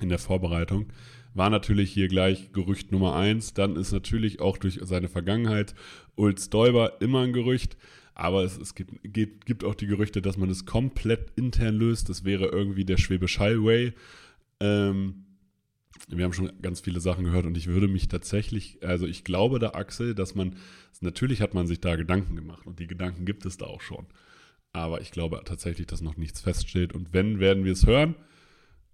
in 0.00 0.08
der 0.08 0.18
Vorbereitung 0.18 0.86
war 1.34 1.50
natürlich 1.50 1.92
hier 1.92 2.08
gleich 2.08 2.52
Gerücht 2.52 2.92
Nummer 2.92 3.16
eins. 3.16 3.54
Dann 3.54 3.76
ist 3.76 3.92
natürlich 3.92 4.40
auch 4.40 4.56
durch 4.56 4.78
seine 4.82 5.08
Vergangenheit 5.08 5.74
Ulz 6.14 6.46
Stoiber 6.46 7.00
immer 7.00 7.22
ein 7.22 7.32
Gerücht. 7.32 7.76
Aber 8.14 8.44
es, 8.44 8.56
es 8.56 8.76
gibt, 8.76 8.92
gibt, 9.02 9.44
gibt, 9.44 9.64
auch 9.64 9.74
die 9.74 9.88
Gerüchte, 9.88 10.22
dass 10.22 10.36
man 10.36 10.48
es 10.48 10.66
komplett 10.66 11.32
intern 11.36 11.74
löst. 11.74 12.08
Das 12.08 12.24
wäre 12.24 12.46
irgendwie 12.46 12.84
der 12.84 12.96
Schwäbisch 12.96 13.40
Highway. 13.40 13.92
Ähm, 14.60 15.24
wir 16.08 16.24
haben 16.24 16.32
schon 16.32 16.52
ganz 16.62 16.80
viele 16.80 17.00
Sachen 17.00 17.24
gehört 17.24 17.46
und 17.46 17.56
ich 17.56 17.66
würde 17.66 17.88
mich 17.88 18.08
tatsächlich, 18.08 18.78
also 18.82 19.06
ich 19.06 19.24
glaube 19.24 19.58
da, 19.58 19.70
Axel, 19.70 20.14
dass 20.14 20.34
man, 20.34 20.56
natürlich 21.00 21.40
hat 21.40 21.54
man 21.54 21.66
sich 21.66 21.80
da 21.80 21.96
Gedanken 21.96 22.36
gemacht 22.36 22.66
und 22.66 22.78
die 22.78 22.86
Gedanken 22.86 23.24
gibt 23.24 23.46
es 23.46 23.56
da 23.56 23.66
auch 23.66 23.80
schon. 23.80 24.06
Aber 24.72 25.00
ich 25.00 25.10
glaube 25.10 25.40
tatsächlich, 25.44 25.86
dass 25.86 26.00
noch 26.00 26.16
nichts 26.16 26.40
feststeht. 26.40 26.92
Und 26.94 27.12
wenn, 27.12 27.38
werden 27.40 27.64
wir 27.64 27.72
es 27.72 27.86
hören. 27.86 28.16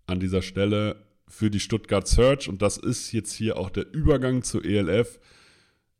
An 0.06 0.20
dieser 0.20 0.42
Stelle 0.42 0.96
für 1.30 1.50
die 1.50 1.60
Stuttgart 1.60 2.06
Search, 2.06 2.48
und 2.48 2.60
das 2.60 2.76
ist 2.76 3.12
jetzt 3.12 3.32
hier 3.32 3.56
auch 3.56 3.70
der 3.70 3.86
Übergang 3.92 4.42
zur 4.42 4.64
ELF, 4.64 5.18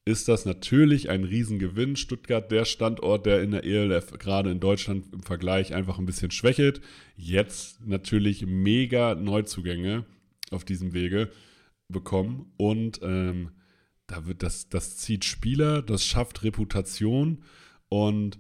ist 0.05 0.29
das 0.29 0.45
natürlich 0.45 1.09
ein 1.09 1.25
Riesengewinn. 1.25 1.95
Stuttgart, 1.95 2.51
der 2.51 2.65
Standort, 2.65 3.27
der 3.27 3.43
in 3.43 3.53
der 3.53 3.65
ELF 3.65 4.13
gerade 4.19 4.51
in 4.51 4.59
Deutschland 4.59 5.13
im 5.13 5.23
Vergleich 5.23 5.73
einfach 5.73 5.99
ein 5.99 6.07
bisschen 6.07 6.31
schwächelt. 6.31 6.81
Jetzt 7.17 7.87
natürlich 7.87 8.45
mega 8.47 9.15
Neuzugänge 9.15 10.05
auf 10.51 10.65
diesem 10.65 10.95
Wege 10.95 11.31
bekommen. 11.89 12.53
Und 12.57 13.01
ähm, 13.03 13.51
da 14.07 14.27
wird 14.27 14.43
das, 14.43 14.69
das 14.69 14.97
zieht 14.97 15.25
Spieler, 15.25 15.83
das 15.83 16.05
schafft 16.05 16.43
Reputation 16.43 17.45
und 17.89 18.39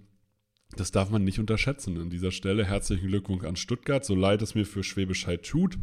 das 0.76 0.92
darf 0.92 1.10
man 1.10 1.24
nicht 1.24 1.38
unterschätzen 1.38 2.00
an 2.00 2.10
dieser 2.10 2.32
Stelle. 2.32 2.64
Herzlichen 2.64 3.08
Glückwunsch 3.08 3.44
an 3.44 3.56
Stuttgart, 3.56 4.04
so 4.04 4.14
leid 4.14 4.42
es 4.42 4.54
mir 4.54 4.64
für 4.64 4.82
Schwäbisch 4.82 5.26
tut. 5.42 5.78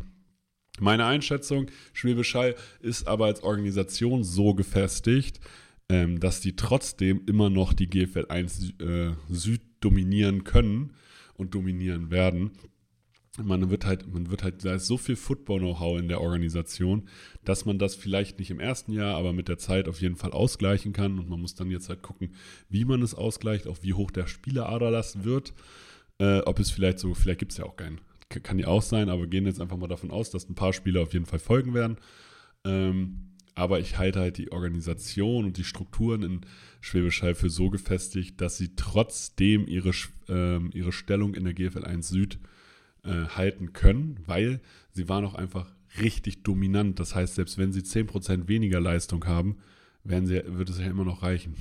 Meine 0.80 1.06
Einschätzung, 1.06 1.68
Schwäbisch 1.94 2.36
Hall 2.36 2.56
ist 2.82 3.08
aber 3.08 3.26
als 3.26 3.42
Organisation 3.44 4.24
so 4.24 4.54
gefestigt, 4.54 5.40
ähm, 5.90 6.20
dass 6.20 6.40
die 6.40 6.56
trotzdem 6.56 7.22
immer 7.26 7.50
noch 7.50 7.74
die 7.74 7.88
GFL 7.88 8.26
1 8.30 8.74
äh, 8.80 9.12
Süd 9.30 9.62
dominieren 9.80 10.44
können 10.44 10.94
und 11.36 11.56
dominieren 11.56 12.12
werden. 12.12 12.52
Man 13.42 13.70
wird 13.70 13.86
halt, 13.86 14.12
man 14.12 14.32
wird 14.32 14.44
halt, 14.44 14.66
da 14.66 14.76
ist 14.76 14.88
so 14.88 14.98
viel 14.98 15.16
Football-Know-how 15.16 16.00
in 16.00 16.08
der 16.08 16.22
Organisation, 16.22 17.08
dass 17.44 17.66
man 17.66 17.78
das 17.78 17.94
vielleicht 17.94 18.40
nicht 18.40 18.50
im 18.50 18.60
ersten 18.60 18.92
Jahr, 18.92 19.16
aber 19.16 19.32
mit 19.32 19.48
der 19.48 19.60
Zeit 19.60 19.88
auf 19.88 20.02
jeden 20.02 20.16
Fall 20.16 20.32
ausgleichen 20.32 20.92
kann. 20.92 21.20
Und 21.20 21.30
man 21.30 21.40
muss 21.40 21.54
dann 21.54 21.70
jetzt 21.70 21.90
halt 21.90 22.02
gucken, 22.02 22.34
wie 22.70 22.84
man 22.84 23.02
es 23.04 23.14
ausgleicht, 23.14 23.68
auch 23.68 23.78
wie 23.82 23.94
hoch 23.94 24.10
der 24.10 24.28
Spieleraderlass 24.28 25.24
wird. 25.24 25.54
Äh, 26.20 26.40
ob 26.40 26.60
es 26.60 26.72
vielleicht 26.72 26.98
so, 26.98 27.14
vielleicht 27.14 27.40
gibt 27.40 27.52
es 27.52 27.60
ja 27.60 27.66
auch 27.66 27.76
keinen 27.76 28.02
kann 28.30 28.60
ja 28.60 28.68
auch 28.68 28.82
sein, 28.82 29.10
aber 29.10 29.28
gehen 29.28 29.46
jetzt 29.46 29.62
einfach 29.62 29.78
mal 29.78 29.88
davon 29.88 30.12
aus, 30.12 30.30
dass 30.32 30.50
ein 30.50 30.56
paar 30.56 30.74
Spieler 30.74 31.02
auf 31.02 31.14
jeden 31.14 31.26
Fall 31.26 31.40
folgen 31.40 31.74
werden. 31.74 31.98
Ähm, 32.66 33.28
aber 33.56 33.80
ich 33.80 33.98
halte 33.98 34.20
halt 34.20 34.38
die 34.38 34.52
Organisation 34.52 35.46
und 35.46 35.58
die 35.58 35.64
Strukturen 35.64 36.22
in 36.22 36.42
Schwäbisch 36.80 37.24
Hall 37.24 37.34
für 37.34 37.50
so 37.50 37.70
gefestigt, 37.70 38.40
dass 38.40 38.58
sie 38.58 38.76
trotzdem 38.76 39.68
ihre, 39.68 39.92
äh, 40.30 40.60
ihre 40.78 40.92
Stellung 40.92 41.34
in 41.34 41.44
der 41.44 41.54
GFL 41.54 41.84
1 41.84 42.08
Süd 42.08 42.40
äh, 43.04 43.26
halten 43.30 43.74
können, 43.74 44.20
weil 44.26 44.62
sie 44.92 45.10
waren 45.10 45.26
auch 45.26 45.34
einfach 45.34 45.74
richtig 46.00 46.44
dominant. 46.44 47.00
Das 47.00 47.16
heißt, 47.16 47.36
selbst 47.36 47.58
wenn 47.58 47.72
sie 47.74 47.82
10% 47.82 48.48
weniger 48.48 48.80
Leistung 48.80 49.26
haben, 49.26 49.58
werden 50.04 50.28
sie, 50.28 50.42
wird 50.46 50.70
es 50.70 50.80
ja 50.80 50.86
immer 50.86 51.06
noch 51.06 51.24
reichen. 51.24 51.56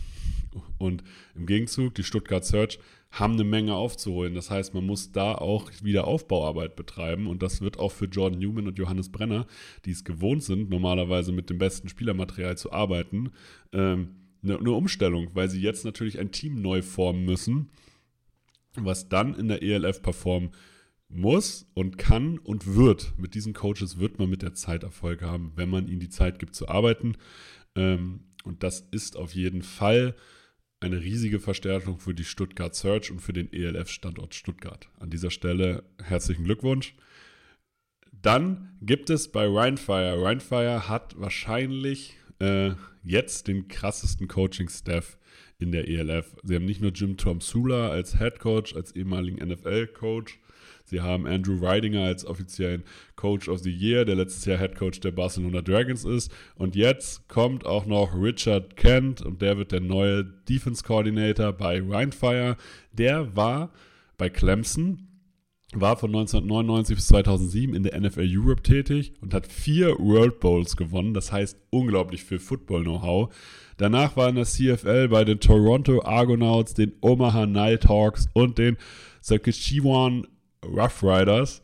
Und 0.79 1.03
im 1.35 1.47
Gegenzug, 1.47 1.95
die 1.95 2.05
Stuttgart 2.05 2.45
Search 2.45 2.79
haben 3.11 3.35
eine 3.35 3.45
Menge 3.45 3.75
aufzuholen. 3.75 4.35
Das 4.35 4.51
heißt, 4.51 4.75
man 4.75 4.85
muss 4.85 5.13
da 5.13 5.35
auch 5.35 5.71
wieder 5.83 6.07
Aufbauarbeit 6.07 6.77
betreiben. 6.77 7.27
Und 7.27 7.43
das 7.43 7.61
wird 7.61 7.79
auch 7.79 7.93
für 7.93 8.07
Jordan 8.07 8.39
Newman 8.39 8.67
und 8.67 8.79
Johannes 8.79 9.11
Brenner, 9.11 9.47
die 9.85 9.93
es 9.93 10.05
gewohnt 10.05 10.43
sind, 10.43 10.71
normalerweise 10.71 11.33
mit 11.33 11.49
dem 11.49 11.59
besten 11.59 11.89
Spielermaterial 11.89 12.59
zu 12.59 12.73
arbeiten, 12.73 13.31
ähm, 13.73 14.17
eine, 14.43 14.59
eine 14.59 14.73
Umstellung, 14.73 15.31
weil 15.35 15.49
sie 15.49 15.61
jetzt 15.61 15.85
natürlich 15.85 16.19
ein 16.19 16.31
Team 16.31 16.61
neu 16.61 16.83
formen 16.83 17.25
müssen, 17.25 17.71
was 18.75 19.09
dann 19.09 19.35
in 19.35 19.49
der 19.49 19.63
ELF 19.63 20.03
performen 20.03 20.51
muss 21.09 21.71
und 21.75 21.99
kann 21.99 22.39
und 22.39 22.75
wird. 22.75 23.15
Mit 23.17 23.35
diesen 23.35 23.55
Coaches 23.55 23.99
wird 23.99 24.19
man 24.19 24.29
mit 24.29 24.43
der 24.43 24.55
Zeit 24.55 24.83
Erfolg 24.83 25.23
haben, 25.23 25.53
wenn 25.57 25.71
man 25.71 25.89
ihnen 25.89 26.01
die 26.01 26.09
Zeit 26.09 26.39
gibt 26.39 26.55
zu 26.55 26.69
arbeiten. 26.69 27.17
Ähm, 27.75 28.21
und 28.45 28.63
das 28.63 28.81
ist 28.91 29.17
auf 29.17 29.35
jeden 29.35 29.63
Fall 29.63 30.15
eine 30.87 31.03
riesige 31.03 31.41
Verstärkung 31.41 31.99
für 31.99 32.15
die 32.15 32.25
Stuttgart 32.25 32.75
Search 32.75 33.11
und 33.11 33.21
für 33.21 33.33
den 33.33 33.53
ELF-Standort 33.53 34.35
Stuttgart. 34.35 34.89
An 34.99 35.11
dieser 35.11 35.31
Stelle 35.31 35.85
herzlichen 36.03 36.45
Glückwunsch. 36.45 36.95
Dann 38.13 38.77
gibt 38.81 39.11
es 39.11 39.31
bei 39.31 39.47
Rhinefire. 39.47 40.17
Rhinefire 40.23 40.89
hat 40.89 41.19
wahrscheinlich 41.19 42.17
äh, 42.39 42.73
jetzt 43.03 43.49
den 43.49 43.69
krassesten 43.69 44.29
Coaching-Staff 44.29 45.19
in 45.59 45.73
der 45.73 45.89
ELF. 45.89 46.37
Sie 46.43 46.55
haben 46.55 46.65
nicht 46.65 46.81
nur 46.81 46.93
Jim 46.93 47.17
Tom 47.17 47.41
Sula 47.41 47.89
als 47.89 48.19
Head 48.19 48.39
Coach, 48.39 48.75
als 48.75 48.95
ehemaligen 48.95 49.47
NFL-Coach, 49.47 50.39
Sie 50.87 51.01
haben 51.01 51.27
Andrew 51.27 51.59
Reidinger 51.61 52.05
als 52.05 52.25
offiziellen 52.25 52.85
Coach 53.17 53.49
of 53.49 53.59
the 53.59 53.71
Year, 53.71 54.05
der 54.05 54.15
letztes 54.15 54.45
Jahr 54.45 54.59
Head 54.59 54.77
Coach 54.77 55.01
der 55.01 55.11
Barcelona 55.11 55.61
Dragons 55.61 56.05
ist. 56.05 56.31
Und 56.55 56.77
jetzt 56.77 57.29
kommt 57.29 57.67
auch 57.67 57.87
noch 57.87 58.15
Richard 58.15 58.77
Kent 58.77 59.21
und 59.21 59.43
der 59.43 59.59
wird 59.59 59.73
der 59.73 59.81
neue 59.81 60.25
Defense 60.25 60.85
Coordinator 60.85 61.53
bei 61.53 61.83
Rheinfire. 61.83 62.57
Der 62.93 63.35
war 63.37 63.73
bei 64.17 64.31
Clemson, 64.31 65.09
war 65.73 65.97
von 65.97 66.11
1999 66.11 66.95
bis 66.95 67.09
2007 67.09 67.75
in 67.75 67.83
der 67.83 68.01
NFL 68.01 68.29
Europe 68.31 68.63
tätig 68.63 69.13
und 69.21 69.35
hat 69.35 69.49
vier 69.49 69.99
World 69.99 70.39
Bowls 70.39 70.77
gewonnen. 70.77 71.15
Das 71.15 71.33
heißt 71.33 71.59
unglaublich 71.71 72.23
viel 72.23 72.39
Football-Know-how. 72.39 73.35
Danach 73.77 74.17
war 74.17 74.29
in 74.29 74.37
der 74.37 74.45
CFL 74.45 75.09
bei 75.09 75.25
den 75.25 75.41
Toronto 75.41 76.03
Argonauts, 76.03 76.75
den 76.75 76.93
Omaha 77.01 77.47
Nighthawks 77.47 78.29
und 78.33 78.59
den 78.59 78.77
Saskatchewan 79.21 80.27
Rough 80.65 81.03
Riders 81.03 81.63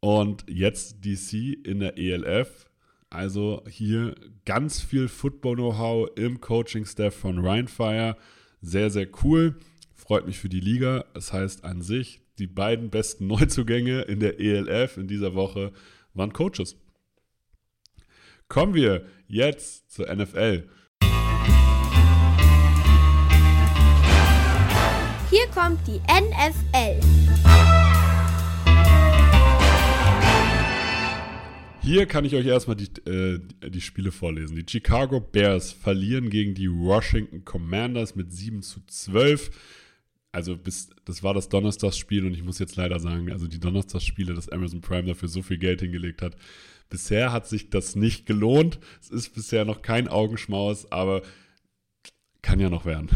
und 0.00 0.44
jetzt 0.48 1.04
DC 1.04 1.66
in 1.66 1.80
der 1.80 1.98
ELF. 1.98 2.66
Also 3.10 3.62
hier 3.68 4.14
ganz 4.44 4.80
viel 4.80 5.08
Football-Know-how 5.08 6.10
im 6.16 6.40
Coaching-Staff 6.40 7.14
von 7.14 7.38
Rheinfire. 7.44 8.16
Sehr, 8.60 8.90
sehr 8.90 9.08
cool. 9.24 9.58
Freut 9.94 10.26
mich 10.26 10.38
für 10.38 10.48
die 10.48 10.60
Liga. 10.60 11.04
Das 11.14 11.32
heißt 11.32 11.64
an 11.64 11.80
sich, 11.80 12.20
die 12.38 12.46
beiden 12.46 12.90
besten 12.90 13.26
Neuzugänge 13.28 14.02
in 14.02 14.20
der 14.20 14.40
ELF 14.40 14.96
in 14.96 15.08
dieser 15.08 15.34
Woche 15.34 15.72
waren 16.14 16.32
Coaches. 16.32 16.76
Kommen 18.48 18.74
wir 18.74 19.06
jetzt 19.26 19.90
zur 19.90 20.12
NFL. 20.14 20.68
Hier 25.30 25.46
kommt 25.54 25.86
die 25.86 26.00
NFL. 26.00 27.00
Hier 31.88 32.04
kann 32.04 32.26
ich 32.26 32.34
euch 32.34 32.44
erstmal 32.44 32.76
die, 32.76 32.90
äh, 33.10 33.40
die 33.66 33.80
Spiele 33.80 34.12
vorlesen. 34.12 34.54
Die 34.54 34.70
Chicago 34.70 35.20
Bears 35.20 35.72
verlieren 35.72 36.28
gegen 36.28 36.52
die 36.52 36.70
Washington 36.70 37.46
Commanders 37.46 38.14
mit 38.14 38.30
7 38.30 38.60
zu 38.60 38.80
12. 38.86 39.50
Also 40.30 40.58
bis, 40.58 40.90
das 41.06 41.22
war 41.22 41.32
das 41.32 41.48
Donnerstagsspiel 41.48 42.26
und 42.26 42.34
ich 42.34 42.44
muss 42.44 42.58
jetzt 42.58 42.76
leider 42.76 43.00
sagen, 43.00 43.32
also 43.32 43.46
die 43.46 43.58
Donnerstagsspiele, 43.58 44.34
dass 44.34 44.50
Amazon 44.50 44.82
Prime 44.82 45.08
dafür 45.08 45.28
so 45.30 45.40
viel 45.40 45.56
Geld 45.56 45.80
hingelegt 45.80 46.20
hat. 46.20 46.36
Bisher 46.90 47.32
hat 47.32 47.48
sich 47.48 47.70
das 47.70 47.96
nicht 47.96 48.26
gelohnt. 48.26 48.78
Es 49.00 49.08
ist 49.08 49.34
bisher 49.34 49.64
noch 49.64 49.80
kein 49.80 50.08
Augenschmaus, 50.08 50.92
aber 50.92 51.22
kann 52.42 52.60
ja 52.60 52.68
noch 52.68 52.84
werden. 52.84 53.08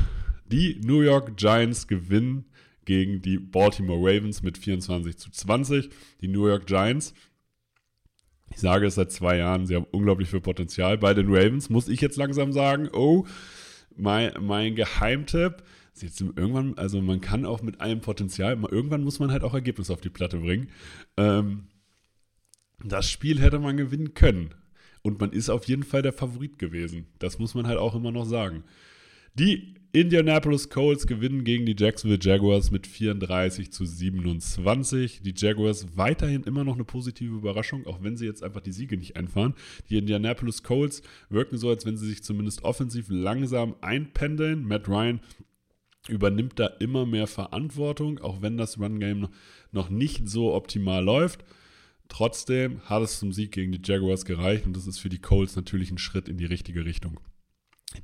Die 0.46 0.80
New 0.82 1.02
York 1.02 1.36
Giants 1.36 1.88
gewinnen 1.88 2.46
gegen 2.86 3.20
die 3.20 3.36
Baltimore 3.36 4.00
Ravens 4.00 4.42
mit 4.42 4.56
24 4.56 5.18
zu 5.18 5.30
20. 5.30 5.90
Die 6.22 6.28
New 6.28 6.46
York 6.46 6.66
Giants 6.66 7.12
ich 8.54 8.60
sage 8.60 8.86
es 8.86 8.94
seit 8.94 9.10
zwei 9.10 9.38
Jahren, 9.38 9.66
sie 9.66 9.74
haben 9.74 9.86
unglaublich 9.90 10.28
viel 10.28 10.40
Potenzial. 10.40 10.98
Bei 10.98 11.14
den 11.14 11.26
Ravens 11.28 11.70
muss 11.70 11.88
ich 11.88 12.00
jetzt 12.00 12.16
langsam 12.16 12.52
sagen, 12.52 12.88
oh, 12.92 13.26
mein, 13.96 14.32
mein 14.40 14.74
Geheimtipp, 14.74 15.62
jetzt 16.00 16.20
irgendwann, 16.20 16.76
also 16.76 17.00
man 17.00 17.20
kann 17.20 17.44
auch 17.44 17.62
mit 17.62 17.80
allem 17.80 18.00
Potenzial, 18.00 18.58
irgendwann 18.70 19.04
muss 19.04 19.18
man 19.18 19.30
halt 19.30 19.42
auch 19.44 19.54
Ergebnisse 19.54 19.92
auf 19.92 20.00
die 20.00 20.10
Platte 20.10 20.38
bringen. 20.38 20.68
Ähm, 21.16 21.64
das 22.84 23.08
Spiel 23.10 23.40
hätte 23.40 23.58
man 23.58 23.76
gewinnen 23.76 24.14
können. 24.14 24.54
Und 25.02 25.20
man 25.20 25.32
ist 25.32 25.50
auf 25.50 25.64
jeden 25.64 25.82
Fall 25.82 26.02
der 26.02 26.12
Favorit 26.12 26.58
gewesen. 26.58 27.06
Das 27.18 27.38
muss 27.38 27.54
man 27.54 27.66
halt 27.66 27.78
auch 27.78 27.94
immer 27.94 28.12
noch 28.12 28.24
sagen. 28.24 28.64
Die 29.34 29.74
Indianapolis 29.94 30.70
Colts 30.70 31.06
gewinnen 31.06 31.44
gegen 31.44 31.66
die 31.66 31.76
Jacksonville 31.78 32.18
Jaguars 32.18 32.70
mit 32.70 32.86
34 32.86 33.70
zu 33.70 33.84
27. 33.84 35.20
Die 35.20 35.34
Jaguars 35.36 35.98
weiterhin 35.98 36.44
immer 36.44 36.64
noch 36.64 36.76
eine 36.76 36.84
positive 36.84 37.34
Überraschung, 37.34 37.86
auch 37.86 38.02
wenn 38.02 38.16
sie 38.16 38.24
jetzt 38.24 38.42
einfach 38.42 38.62
die 38.62 38.72
Siege 38.72 38.96
nicht 38.96 39.16
einfahren. 39.16 39.52
Die 39.90 39.98
Indianapolis 39.98 40.62
Colts 40.62 41.02
wirken 41.28 41.58
so, 41.58 41.68
als 41.68 41.84
wenn 41.84 41.98
sie 41.98 42.08
sich 42.08 42.22
zumindest 42.22 42.64
offensiv 42.64 43.08
langsam 43.10 43.74
einpendeln. 43.82 44.64
Matt 44.66 44.88
Ryan 44.88 45.20
übernimmt 46.08 46.58
da 46.58 46.68
immer 46.68 47.04
mehr 47.04 47.26
Verantwortung, 47.26 48.18
auch 48.20 48.40
wenn 48.40 48.56
das 48.56 48.80
Run-Game 48.80 49.28
noch 49.72 49.90
nicht 49.90 50.26
so 50.26 50.54
optimal 50.54 51.04
läuft. 51.04 51.44
Trotzdem 52.08 52.80
hat 52.86 53.02
es 53.02 53.18
zum 53.18 53.30
Sieg 53.34 53.52
gegen 53.52 53.72
die 53.72 53.82
Jaguars 53.84 54.24
gereicht 54.24 54.64
und 54.64 54.74
das 54.74 54.86
ist 54.86 55.00
für 55.00 55.10
die 55.10 55.20
Colts 55.20 55.54
natürlich 55.54 55.90
ein 55.90 55.98
Schritt 55.98 56.30
in 56.30 56.38
die 56.38 56.46
richtige 56.46 56.86
Richtung. 56.86 57.20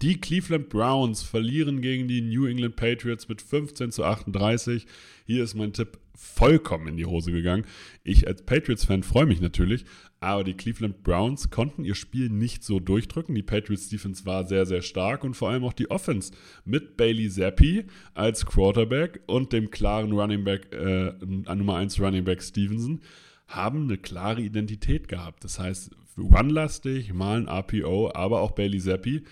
Die 0.02 0.20
Cleveland 0.20 0.68
Browns 0.68 1.22
verlieren 1.22 1.80
gegen 1.80 2.08
die 2.08 2.20
New 2.20 2.46
England 2.46 2.76
Patriots 2.76 3.28
mit 3.28 3.42
15 3.42 3.90
zu 3.90 4.04
38. 4.04 4.86
Hier 5.24 5.42
ist 5.42 5.54
mein 5.54 5.72
Tipp 5.72 5.98
vollkommen 6.14 6.88
in 6.88 6.96
die 6.96 7.06
Hose 7.06 7.32
gegangen. 7.32 7.64
Ich 8.04 8.26
als 8.26 8.42
Patriots-Fan 8.42 9.02
freue 9.02 9.26
mich 9.26 9.40
natürlich, 9.40 9.84
aber 10.20 10.44
die 10.44 10.54
Cleveland 10.54 11.02
Browns 11.04 11.50
konnten 11.50 11.84
ihr 11.84 11.94
Spiel 11.94 12.28
nicht 12.28 12.64
so 12.64 12.80
durchdrücken. 12.80 13.34
Die 13.34 13.42
Patriots 13.42 13.88
Defense 13.88 14.26
war 14.26 14.46
sehr, 14.46 14.66
sehr 14.66 14.82
stark 14.82 15.24
und 15.24 15.34
vor 15.34 15.50
allem 15.50 15.64
auch 15.64 15.72
die 15.72 15.90
Offense 15.90 16.32
mit 16.64 16.96
Bailey 16.96 17.30
Zappi 17.30 17.84
als 18.14 18.46
Quarterback 18.46 19.20
und 19.26 19.52
dem 19.52 19.70
klaren 19.70 20.12
Running 20.12 20.44
Back, 20.44 20.72
äh, 20.72 21.12
Nummer 21.24 21.76
1 21.76 22.00
Running 22.00 22.24
Back 22.24 22.42
Stevenson 22.42 23.00
haben 23.46 23.84
eine 23.84 23.96
klare 23.96 24.42
Identität 24.42 25.08
gehabt. 25.08 25.44
Das 25.44 25.58
heißt, 25.58 25.90
run-lastig, 26.18 27.14
mal 27.14 27.40
ein 27.40 27.48
RPO, 27.48 28.10
aber 28.12 28.40
auch 28.40 28.50
Bailey 28.52 28.78
Zappi 28.78 29.24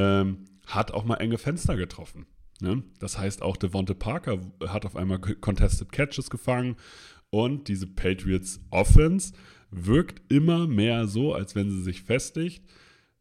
ähm, 0.00 0.44
hat 0.66 0.92
auch 0.92 1.04
mal 1.04 1.16
enge 1.16 1.38
Fenster 1.38 1.76
getroffen. 1.76 2.26
Ne? 2.60 2.82
Das 2.98 3.18
heißt, 3.18 3.42
auch 3.42 3.56
Devonte 3.56 3.94
Parker 3.94 4.40
hat 4.66 4.86
auf 4.86 4.96
einmal 4.96 5.18
Contested 5.18 5.92
Catches 5.92 6.30
gefangen 6.30 6.76
und 7.30 7.68
diese 7.68 7.86
Patriots 7.86 8.60
Offense 8.70 9.32
wirkt 9.70 10.22
immer 10.32 10.66
mehr 10.66 11.06
so, 11.06 11.34
als 11.34 11.54
wenn 11.54 11.70
sie 11.70 11.82
sich 11.82 12.02
festigt. 12.02 12.64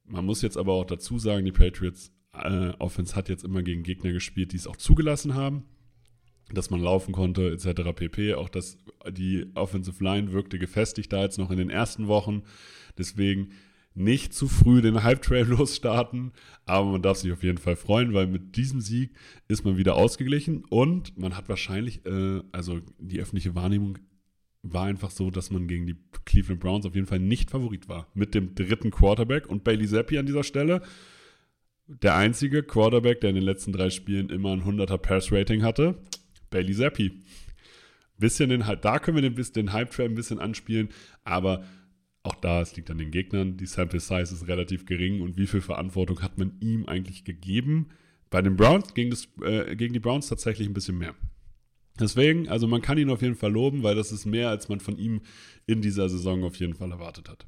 Man 0.06 0.26
muss 0.26 0.42
jetzt 0.42 0.58
aber 0.58 0.74
auch 0.74 0.86
dazu 0.86 1.20
sagen, 1.20 1.46
die 1.46 1.52
Patriots 1.52 2.12
äh, 2.34 2.72
Offense 2.80 3.16
hat 3.16 3.30
jetzt 3.30 3.44
immer 3.44 3.62
gegen 3.62 3.84
Gegner 3.84 4.12
gespielt, 4.12 4.54
die 4.54 4.58
es 4.58 4.68
auch 4.68 4.78
zugelassen 4.78 5.36
haben, 5.36 5.66
dass 6.52 6.70
man 6.70 6.82
laufen 6.82 7.12
konnte, 7.14 7.52
etc. 7.52 7.94
pp. 7.96 8.34
Auch 8.34 8.50
dass 8.50 8.78
die 9.12 9.46
Offensive 9.54 10.04
Line 10.04 10.32
wirkte 10.32 10.58
gefestigt 10.58 11.14
da 11.14 11.22
jetzt 11.22 11.38
noch 11.38 11.52
in 11.52 11.58
den 11.58 11.70
ersten 11.70 12.08
Wochen. 12.08 12.44
Deswegen 12.98 13.52
nicht 14.00 14.34
zu 14.34 14.48
früh 14.48 14.82
den 14.82 15.04
Hype-Trail 15.04 15.46
losstarten, 15.48 16.32
aber 16.66 16.92
man 16.92 17.02
darf 17.02 17.18
sich 17.18 17.32
auf 17.32 17.44
jeden 17.44 17.58
Fall 17.58 17.76
freuen, 17.76 18.14
weil 18.14 18.28
mit 18.28 18.56
diesem 18.56 18.82
Sieg 18.82 19.12
ist 19.48 19.66
man 19.66 19.78
wieder 19.78 19.96
ausgeglichen 19.96 20.64
und 20.70 21.18
man 21.18 21.36
hat 21.36 21.50
wahrscheinlich, 21.50 22.06
äh, 22.06 22.42
also 22.52 22.80
die 22.98 23.20
öffentliche 23.20 23.56
Wahrnehmung 23.56 24.00
war 24.62 24.86
einfach 24.86 25.12
so, 25.12 25.32
dass 25.32 25.52
man 25.52 25.68
gegen 25.68 25.86
die 25.86 25.96
Cleveland 26.26 26.60
Browns 26.60 26.86
auf 26.86 26.96
jeden 26.96 27.08
Fall 27.08 27.20
nicht 27.20 27.50
Favorit 27.50 27.88
war. 27.88 28.08
Mit 28.14 28.36
dem 28.36 28.56
dritten 28.56 28.92
Quarterback 28.92 29.48
und 29.48 29.64
Bailey 29.64 29.88
Zappi 29.88 30.18
an 30.18 30.26
dieser 30.26 30.44
Stelle. 30.44 30.82
Der 31.88 32.16
einzige 32.16 32.62
Quarterback, 32.62 33.22
der 33.22 33.32
in 33.32 33.36
den 33.36 33.46
letzten 33.46 33.72
drei 33.72 33.90
Spielen 33.90 34.30
immer 34.30 34.52
ein 34.52 34.64
100er 34.64 34.98
Pass-Rating 34.98 35.64
hatte, 35.64 35.96
Bailey 36.50 36.74
Zappi. 36.74 37.24
Bisschen 38.18 38.50
den, 38.50 38.64
da 38.82 39.00
können 39.00 39.22
wir 39.22 39.30
den, 39.30 39.54
den 39.54 39.74
Hype-Trail 39.74 40.10
ein 40.10 40.16
bisschen 40.16 40.40
anspielen, 40.40 40.90
aber 41.24 41.64
auch 42.30 42.36
da, 42.36 42.62
es 42.62 42.76
liegt 42.76 42.92
an 42.92 42.98
den 42.98 43.12
Gegnern. 43.12 43.58
Die 43.58 43.66
Sample 43.66 44.00
Size 44.00 44.34
ist 44.34 44.48
relativ 44.48 44.86
gering 44.86 45.22
und 45.22 45.38
wie 45.38 45.48
viel 45.48 45.62
Verantwortung 45.62 46.22
hat 46.22 46.38
man 46.38 46.54
ihm 46.60 46.86
eigentlich 46.86 47.24
gegeben? 47.24 47.90
Bei 48.30 48.42
den 48.42 48.56
Browns 48.56 48.94
gegen, 48.94 49.10
das, 49.10 49.28
äh, 49.44 49.76
gegen 49.76 49.94
die 49.94 50.00
Browns 50.00 50.28
tatsächlich 50.28 50.68
ein 50.68 50.74
bisschen 50.74 50.98
mehr. 50.98 51.16
Deswegen, 52.00 52.48
also 52.48 52.68
man 52.68 52.82
kann 52.82 52.98
ihn 52.98 53.10
auf 53.10 53.22
jeden 53.22 53.36
Fall 53.36 53.52
loben, 53.52 53.84
weil 53.84 53.96
das 53.96 54.12
ist 54.12 54.26
mehr, 54.26 54.50
als 54.50 54.70
man 54.70 54.80
von 54.80 54.98
ihm 54.98 55.22
in 55.66 55.82
dieser 55.82 56.08
Saison 56.08 56.44
auf 56.44 56.56
jeden 56.58 56.76
Fall 56.76 56.92
erwartet 56.92 57.28
hat. 57.28 57.46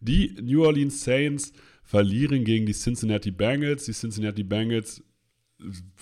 Die 0.00 0.34
New 0.40 0.64
Orleans 0.64 1.02
Saints 1.02 1.52
verlieren 1.82 2.44
gegen 2.44 2.66
die 2.66 2.72
Cincinnati 2.72 3.30
Bengals. 3.30 3.84
Die 3.84 3.92
Cincinnati 3.92 4.42
Bengals 4.42 5.02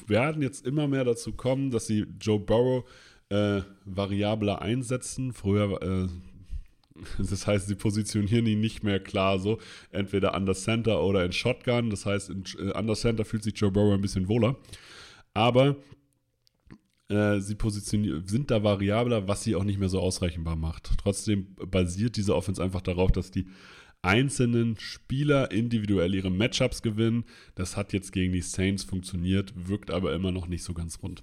werden 0.07 0.43
jetzt 0.43 0.67
immer 0.67 0.87
mehr 0.87 1.05
dazu 1.05 1.33
kommen, 1.33 1.71
dass 1.71 1.87
sie 1.87 2.07
Joe 2.21 2.39
Burrow 2.39 2.85
äh, 3.31 3.63
variabler 3.85 4.63
einsetzen. 4.63 5.33
Früher, 5.33 5.83
äh, 5.83 6.09
das 7.19 7.47
heißt, 7.47 7.69
sie 7.69 7.75
positionieren 7.75 8.47
ihn 8.47 8.61
nicht 8.61 8.83
mehr 8.83 9.01
klar 9.01 9.39
so, 9.39 9.59
entweder 9.91 10.35
under 10.35 10.55
Center 10.55 11.03
oder 11.03 11.25
in 11.25 11.33
Shotgun. 11.33 11.91
Das 11.91 12.07
heißt, 12.07 12.31
in 12.31 12.45
äh, 12.71 12.95
Center 12.95 13.25
fühlt 13.25 13.43
sich 13.43 13.55
Joe 13.57 13.71
Burrow 13.71 13.95
ein 13.95 14.01
bisschen 14.01 14.29
wohler. 14.29 14.57
Aber 15.35 15.77
äh, 17.09 17.41
sie 17.41 17.57
sind 18.27 18.51
da 18.51 18.63
variabler, 18.63 19.29
was 19.29 19.43
sie 19.43 19.55
auch 19.55 19.65
nicht 19.65 19.79
mehr 19.79 19.89
so 19.89 20.01
ausrechenbar 20.01 20.57
macht. 20.57 20.91
Trotzdem 20.99 21.55
basiert 21.57 22.17
diese 22.17 22.35
Offense 22.35 22.63
einfach 22.63 22.83
darauf, 22.83 23.13
dass 23.13 23.31
die 23.31 23.47
einzelnen 24.03 24.77
Spieler 24.79 25.51
individuell 25.53 26.15
ihre 26.15 26.31
Matchups 26.31 26.83
gewinnen. 26.83 27.25
Das 27.55 27.77
hat 27.77 27.93
jetzt 27.93 28.13
gegen 28.13 28.33
die 28.33 28.43
Saints 28.43 28.83
funktioniert, 28.83 29.55
wirkt 29.57 29.91
aber 29.91 30.13
immer 30.13 30.33
noch 30.33 30.49
nicht 30.49 30.65
so 30.65 30.75
ganz 30.75 31.03
rund. 31.03 31.23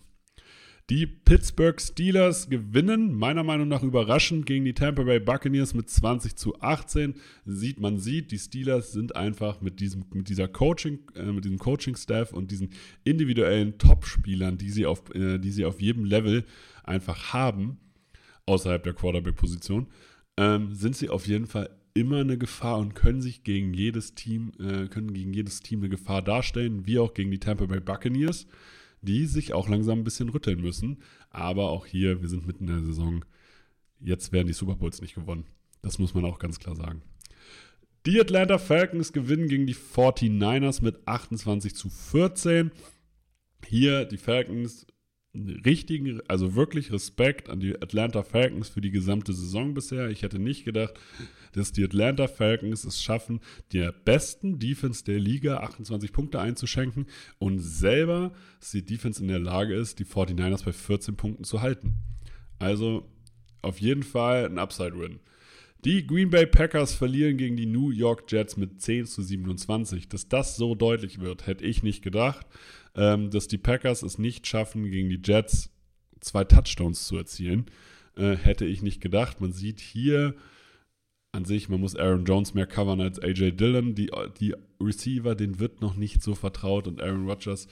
Die 0.90 1.06
Pittsburgh 1.06 1.80
Steelers 1.80 2.50
gewinnen, 2.50 3.14
meiner 3.14 3.44
Meinung 3.44 3.68
nach 3.68 3.84
überraschend, 3.84 4.48
gegen 4.48 4.66
die 4.66 4.74
Tampa 4.74 5.04
Bay 5.04 5.20
Buccaneers 5.20 5.76
mit 5.76 5.88
20 5.88 6.36
zu 6.36 6.60
18. 6.62 7.14
Sieht, 7.46 7.80
man 7.80 8.00
sieht, 8.00 8.32
die 8.32 8.40
Steelers 8.40 8.92
sind 8.92 9.16
einfach 9.16 9.62
mit 9.62 9.82
diesem, 9.82 10.06
mit 10.12 10.30
dieser 10.30 10.48
Coaching, 10.48 10.98
äh, 11.14 11.26
mit 11.26 11.46
diesem 11.46 11.60
Coaching-Staff 11.60 12.34
und 12.34 12.50
diesen 12.50 12.72
individuellen 13.04 13.78
Top-Spielern, 13.78 14.58
die 14.58 14.72
sie 14.72 14.88
auf, 14.88 15.14
äh, 15.14 15.38
die 15.38 15.52
sie 15.52 15.64
auf 15.64 15.80
jedem 15.80 16.06
Level 16.06 16.44
einfach 16.84 17.34
haben, 17.34 17.78
außerhalb 18.48 18.82
der 18.82 18.94
Quarterback-Position, 18.94 19.86
ähm, 20.38 20.74
sind 20.74 20.96
sie 20.96 21.10
auf 21.10 21.28
jeden 21.28 21.46
Fall 21.46 21.70
immer 21.94 22.22
eine 22.22 22.40
Gefahr 22.40 22.80
und 22.80 22.96
können 22.96 23.22
sich 23.22 23.44
gegen 23.44 23.76
jedes 23.76 24.16
Team, 24.16 24.54
äh, 24.60 24.88
können 24.88 25.14
gegen 25.14 25.34
jedes 25.34 25.60
Team 25.60 25.82
eine 25.82 25.90
Gefahr 25.90 26.24
darstellen, 26.24 26.88
wie 26.88 26.98
auch 26.98 27.14
gegen 27.14 27.30
die 27.30 27.40
Tampa 27.40 27.68
Bay 27.68 27.80
Buccaneers, 27.80 28.48
die 29.02 29.26
sich 29.26 29.54
auch 29.54 29.68
langsam 29.68 30.00
ein 30.00 30.04
bisschen 30.04 30.30
rütteln 30.30 30.62
müssen. 30.62 31.02
Aber 31.30 31.70
auch 31.70 31.86
hier, 31.86 32.22
wir 32.22 32.30
sind 32.30 32.48
mitten 32.48 32.68
in 32.68 32.76
der 32.76 32.86
Saison. 32.86 33.26
Jetzt 34.00 34.32
werden 34.32 34.48
die 34.48 34.54
Super 34.54 34.76
Bowls 34.76 35.02
nicht 35.02 35.16
gewonnen. 35.16 35.46
Das 35.82 36.00
muss 36.00 36.14
man 36.14 36.26
auch 36.26 36.40
ganz 36.40 36.60
klar 36.60 36.76
sagen. 36.76 37.02
Die 38.06 38.20
Atlanta 38.20 38.58
Falcons 38.58 39.12
gewinnen 39.14 39.48
gegen 39.48 39.68
die 39.68 39.76
49ers 39.76 40.84
mit 40.84 41.06
28 41.06 41.76
zu 41.76 41.90
14. 41.90 42.72
Hier 43.68 44.06
die 44.06 44.18
Falcons 44.18 44.88
richtigen, 45.34 46.22
also 46.28 46.56
wirklich 46.56 46.92
Respekt 46.92 47.50
an 47.50 47.60
die 47.60 47.80
Atlanta 47.80 48.24
Falcons 48.24 48.70
für 48.70 48.82
die 48.82 48.90
gesamte 48.90 49.34
Saison 49.34 49.74
bisher. 49.74 50.10
Ich 50.10 50.24
hätte 50.24 50.40
nicht 50.40 50.66
gedacht, 50.66 50.94
dass 51.54 51.72
die 51.72 51.84
Atlanta 51.84 52.28
Falcons 52.28 52.84
es 52.84 53.02
schaffen, 53.02 53.40
der 53.72 53.92
besten 53.92 54.60
Defense 54.60 55.04
der 55.04 55.20
Liga 55.20 55.58
28 55.58 56.12
Punkte 56.12 56.40
einzuschenken 56.40 57.06
und 57.38 57.60
selber, 57.60 58.32
die 58.74 58.86
Defense 58.86 59.22
in 59.22 59.28
der 59.28 59.40
Lage 59.40 59.76
ist, 59.76 60.00
die 60.00 60.06
49ers 60.06 60.66
bei 60.66 60.74
14 60.74 61.16
Punkten 61.16 61.44
zu 61.44 61.62
halten. 61.62 61.94
Also 62.58 63.08
auf 63.62 63.80
jeden 63.80 64.04
Fall 64.04 64.46
ein 64.46 64.58
Upside-Win. 64.58 65.20
Die 65.86 66.06
Green 66.06 66.30
Bay 66.30 66.46
Packers 66.46 66.94
verlieren 66.94 67.38
gegen 67.38 67.56
die 67.56 67.66
New 67.66 67.90
York 67.90 68.30
Jets 68.30 68.58
mit 68.58 68.82
10 68.82 69.06
zu 69.06 69.22
27. 69.22 70.10
Dass 70.10 70.28
das 70.28 70.58
so 70.58 70.76
deutlich 70.76 71.20
wird, 71.20 71.48
hätte 71.48 71.64
ich 71.64 71.84
nicht 71.84 72.02
gedacht. 72.02 72.46
Ähm, 72.96 73.30
dass 73.30 73.48
die 73.48 73.58
Packers 73.58 74.04
es 74.04 74.18
nicht 74.18 74.46
schaffen, 74.46 74.90
gegen 74.92 75.10
die 75.10 75.22
Jets 75.24 75.70
zwei 76.20 76.44
Touchdowns 76.44 77.06
zu 77.06 77.16
erzielen, 77.16 77.68
äh, 78.18 78.36
hätte 78.36 78.66
ich 78.66 78.82
nicht 78.82 79.00
gedacht. 79.00 79.40
Man 79.40 79.54
sieht 79.54 79.80
hier 79.80 80.36
an 81.32 81.46
sich, 81.46 81.70
man 81.70 81.80
muss 81.80 81.96
Aaron 81.96 82.26
Jones 82.26 82.54
mehr 82.54 82.68
covern 82.68 83.00
als 83.00 83.20
AJ 83.20 83.52
Dillon. 83.52 83.96
Die, 83.96 84.12
die 84.40 84.56
Receiver, 84.82 85.36
denen 85.36 85.60
wird 85.60 85.82
noch 85.82 85.96
nicht 85.96 86.22
so 86.22 86.36
vertraut 86.36 86.88
und 86.88 87.02
Aaron 87.02 87.30
Rodgers 87.30 87.68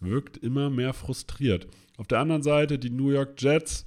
wirkt 0.00 0.36
immer 0.36 0.68
mehr 0.68 0.94
frustriert. 0.94 1.68
Auf 1.96 2.08
der 2.08 2.18
anderen 2.18 2.42
Seite 2.42 2.78
die 2.78 2.90
New 2.90 3.10
York 3.10 3.40
Jets, 3.40 3.84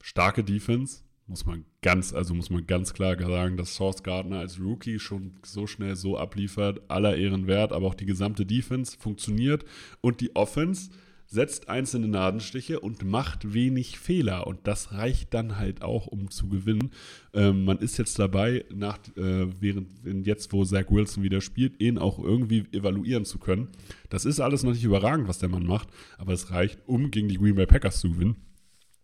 starke 0.00 0.44
Defense, 0.44 1.02
muss 1.26 1.44
man 1.44 1.64
ganz, 1.82 2.12
also 2.12 2.34
muss 2.34 2.50
man 2.50 2.66
ganz 2.66 2.94
klar 2.94 3.18
sagen, 3.18 3.56
dass 3.56 3.74
Source 3.74 4.02
Gardner 4.02 4.38
als 4.38 4.60
Rookie 4.60 4.98
schon 4.98 5.32
so 5.44 5.66
schnell 5.66 5.96
so 5.96 6.16
abliefert, 6.16 6.82
aller 6.88 7.16
Ehren 7.16 7.46
wert, 7.46 7.72
aber 7.72 7.86
auch 7.86 7.94
die 7.94 8.06
gesamte 8.06 8.46
Defense 8.46 8.96
funktioniert 8.98 9.64
und 10.00 10.20
die 10.20 10.34
Offense 10.36 10.90
setzt 11.28 11.68
einzelne 11.68 12.08
Nadenstiche 12.08 12.80
und 12.80 13.04
macht 13.04 13.52
wenig 13.52 13.98
Fehler. 13.98 14.46
Und 14.46 14.60
das 14.66 14.92
reicht 14.92 15.34
dann 15.34 15.58
halt 15.58 15.82
auch, 15.82 16.06
um 16.06 16.30
zu 16.30 16.48
gewinnen. 16.48 16.92
Ähm, 17.34 17.64
man 17.64 17.78
ist 17.78 17.98
jetzt 17.98 18.18
dabei, 18.18 18.64
nach, 18.72 18.98
äh, 19.16 19.46
während 19.60 20.26
jetzt, 20.26 20.52
wo 20.52 20.64
Zach 20.64 20.88
Wilson 20.88 21.24
wieder 21.24 21.40
spielt, 21.40 21.80
ihn 21.80 21.98
auch 21.98 22.18
irgendwie 22.18 22.64
evaluieren 22.72 23.24
zu 23.24 23.38
können. 23.38 23.68
Das 24.08 24.24
ist 24.24 24.38
alles 24.40 24.62
noch 24.62 24.72
nicht 24.72 24.84
überragend, 24.84 25.26
was 25.26 25.38
der 25.38 25.48
Mann 25.48 25.66
macht, 25.66 25.88
aber 26.16 26.32
es 26.32 26.50
reicht, 26.52 26.78
um 26.86 27.10
gegen 27.10 27.28
die 27.28 27.38
Green 27.38 27.56
Bay 27.56 27.66
Packers 27.66 27.98
zu 27.98 28.12
gewinnen. 28.12 28.36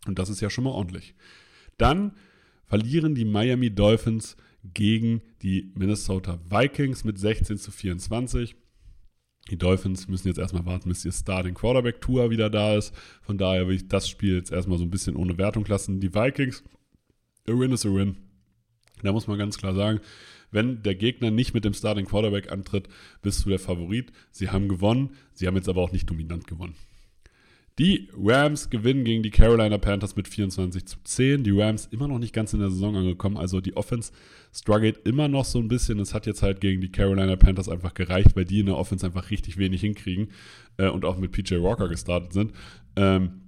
Und 0.07 0.19
das 0.19 0.31
ist 0.31 0.41
ja 0.41 0.51
schon 0.51 0.65
mal 0.65 0.71
ordentlich. 0.71 1.15
Dann 1.83 2.12
verlieren 2.64 3.16
die 3.16 3.25
Miami 3.25 3.75
Dolphins 3.75 4.37
gegen 4.62 5.21
die 5.42 5.73
Minnesota 5.75 6.38
Vikings 6.49 7.03
mit 7.03 7.18
16 7.18 7.59
zu 7.59 7.73
24. 7.73 8.55
Die 9.51 9.59
Dolphins 9.59 10.07
müssen 10.07 10.29
jetzt 10.29 10.38
erstmal 10.38 10.64
warten, 10.64 10.88
bis 10.88 11.05
ihr 11.05 11.11
Starting 11.11 11.55
Quarterback 11.55 12.01
Tour 12.01 12.31
wieder 12.31 12.51
da 12.51 12.77
ist. 12.77 12.95
Von 13.23 13.37
daher 13.37 13.66
will 13.66 13.75
ich 13.75 13.88
das 13.88 14.09
Spiel 14.09 14.37
jetzt 14.37 14.53
erstmal 14.53 14.79
so 14.79 14.85
ein 14.85 14.90
bisschen 14.90 15.16
ohne 15.16 15.38
Wertung 15.38 15.64
lassen. 15.64 15.99
Die 15.99 16.14
Vikings, 16.14 16.62
a 17.49 17.53
win 17.53 17.73
is 17.73 17.85
a 17.85 17.88
win. 17.92 18.16
Da 19.03 19.11
muss 19.11 19.27
man 19.27 19.37
ganz 19.37 19.59
klar 19.59 19.75
sagen, 19.75 19.99
wenn 20.53 20.85
der 20.85 20.95
Gegner 20.95 21.33
nicht 21.33 21.53
mit 21.53 21.64
dem 21.64 21.75
Starting 21.75 22.07
Quarterback 22.07 22.53
antritt, 22.53 22.88
bist 23.23 23.45
du 23.45 23.49
der 23.49 23.59
Favorit. 23.59 24.12
Sie 24.31 24.51
haben 24.51 24.68
gewonnen, 24.68 25.16
sie 25.35 25.49
haben 25.49 25.57
jetzt 25.57 25.68
aber 25.68 25.81
auch 25.81 25.90
nicht 25.90 26.09
dominant 26.09 26.47
gewonnen. 26.47 26.77
Die 27.79 28.11
Rams 28.15 28.69
gewinnen 28.69 29.05
gegen 29.05 29.23
die 29.23 29.31
Carolina 29.31 29.79
Panthers 29.79 30.15
mit 30.15 30.29
24 30.29 30.85
zu 30.85 30.99
10. 31.03 31.43
Die 31.43 31.59
Rams 31.59 31.87
immer 31.87 32.07
noch 32.07 32.19
nicht 32.19 32.35
ganz 32.35 32.53
in 32.53 32.61
der 32.61 32.71
Saison 32.71 32.97
angekommen. 32.97 33.39
Also 33.39 33.61
die 33.63 33.77
Offense 33.77 34.13
struggelt 34.53 35.07
immer 35.07 35.29
noch 35.29 35.47
so 35.47 35.59
ein 35.59 35.69
bisschen. 35.69 35.99
Es 35.99 36.13
hat 36.13 36.27
jetzt 36.27 36.43
halt 36.43 36.61
gegen 36.61 36.83
die 36.83 36.93
Carolina 36.93 37.37
Panthers 37.37 37.71
einfach 37.71 37.95
gereicht, 37.95 38.37
weil 38.37 38.45
die 38.45 38.61
in 38.61 38.67
der 38.67 38.77
Offense 38.77 39.07
einfach 39.07 39.31
richtig 39.31 39.57
wenig 39.57 39.81
hinkriegen 39.81 40.29
äh, 40.77 40.89
und 40.89 41.07
auch 41.07 41.17
mit 41.17 41.33
PJ 41.33 41.63
Walker 41.63 41.89
gestartet 41.89 42.35
sind. 42.35 42.53
Ähm, 42.97 43.41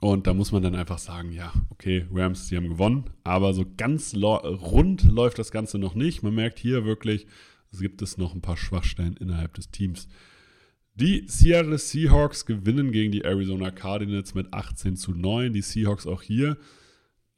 und 0.00 0.26
da 0.26 0.34
muss 0.34 0.52
man 0.52 0.62
dann 0.62 0.74
einfach 0.74 0.98
sagen, 0.98 1.32
ja, 1.32 1.52
okay, 1.70 2.06
Rams, 2.12 2.48
die 2.48 2.56
haben 2.56 2.68
gewonnen. 2.68 3.04
Aber 3.24 3.54
so 3.54 3.64
ganz 3.76 4.14
rund 4.14 5.04
läuft 5.04 5.38
das 5.38 5.50
Ganze 5.50 5.78
noch 5.78 5.94
nicht. 5.94 6.22
Man 6.22 6.34
merkt 6.34 6.58
hier 6.58 6.84
wirklich, 6.84 7.26
es 7.72 7.80
gibt 7.80 8.02
es 8.02 8.18
noch 8.18 8.34
ein 8.34 8.40
paar 8.40 8.56
Schwachstellen 8.56 9.16
innerhalb 9.18 9.54
des 9.54 9.70
Teams. 9.70 10.08
Die 11.00 11.24
Seattle 11.28 11.78
Seahawks 11.78 12.44
gewinnen 12.44 12.92
gegen 12.92 13.10
die 13.10 13.24
Arizona 13.24 13.70
Cardinals 13.70 14.34
mit 14.34 14.52
18 14.52 14.96
zu 14.96 15.12
9. 15.12 15.54
Die 15.54 15.62
Seahawks 15.62 16.06
auch 16.06 16.20
hier 16.20 16.58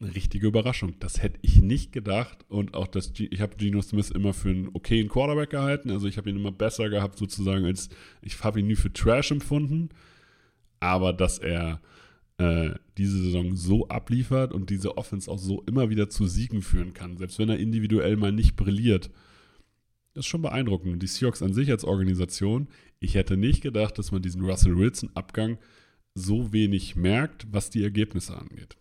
eine 0.00 0.12
richtige 0.16 0.48
Überraschung. 0.48 0.94
Das 0.98 1.22
hätte 1.22 1.38
ich 1.42 1.62
nicht 1.62 1.92
gedacht. 1.92 2.44
Und 2.48 2.74
auch 2.74 2.88
das, 2.88 3.12
ich 3.16 3.40
habe 3.40 3.54
Geno 3.56 3.80
Smith 3.80 4.10
immer 4.10 4.34
für 4.34 4.48
einen 4.48 4.70
okayen 4.72 5.08
Quarterback 5.08 5.50
gehalten. 5.50 5.92
Also 5.92 6.08
ich 6.08 6.16
habe 6.16 6.28
ihn 6.28 6.36
immer 6.36 6.50
besser 6.50 6.90
gehabt, 6.90 7.16
sozusagen, 7.16 7.64
als 7.64 7.88
ich 8.20 8.42
habe 8.42 8.58
ihn 8.58 8.66
nie 8.66 8.74
für 8.74 8.92
Trash 8.92 9.30
empfunden. 9.30 9.90
Aber 10.80 11.12
dass 11.12 11.38
er 11.38 11.80
äh, 12.38 12.70
diese 12.98 13.22
Saison 13.22 13.54
so 13.54 13.86
abliefert 13.86 14.52
und 14.52 14.70
diese 14.70 14.96
Offense 14.96 15.30
auch 15.30 15.38
so 15.38 15.62
immer 15.68 15.88
wieder 15.88 16.10
zu 16.10 16.26
Siegen 16.26 16.62
führen 16.62 16.94
kann, 16.94 17.16
selbst 17.16 17.38
wenn 17.38 17.48
er 17.48 17.60
individuell 17.60 18.16
mal 18.16 18.32
nicht 18.32 18.56
brilliert 18.56 19.08
das 20.14 20.24
ist 20.24 20.30
schon 20.30 20.42
beeindruckend. 20.42 21.02
Die 21.02 21.06
Seahawks 21.06 21.42
an 21.42 21.54
sich 21.54 21.70
als 21.70 21.84
Organisation, 21.84 22.68
ich 23.00 23.14
hätte 23.14 23.36
nicht 23.36 23.62
gedacht, 23.62 23.98
dass 23.98 24.12
man 24.12 24.22
diesen 24.22 24.42
Russell 24.42 24.76
Wilson-Abgang 24.76 25.58
so 26.14 26.52
wenig 26.52 26.96
merkt, 26.96 27.46
was 27.50 27.70
die 27.70 27.82
Ergebnisse 27.82 28.36
angeht. 28.36 28.76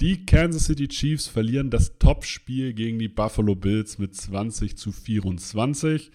Die 0.00 0.26
Kansas 0.26 0.66
City 0.66 0.88
Chiefs 0.88 1.26
verlieren 1.26 1.70
das 1.70 1.98
Topspiel 1.98 2.74
gegen 2.74 2.98
die 2.98 3.08
Buffalo 3.08 3.54
Bills 3.54 3.98
mit 3.98 4.14
20 4.14 4.76
zu 4.76 4.92
24. 4.92 6.10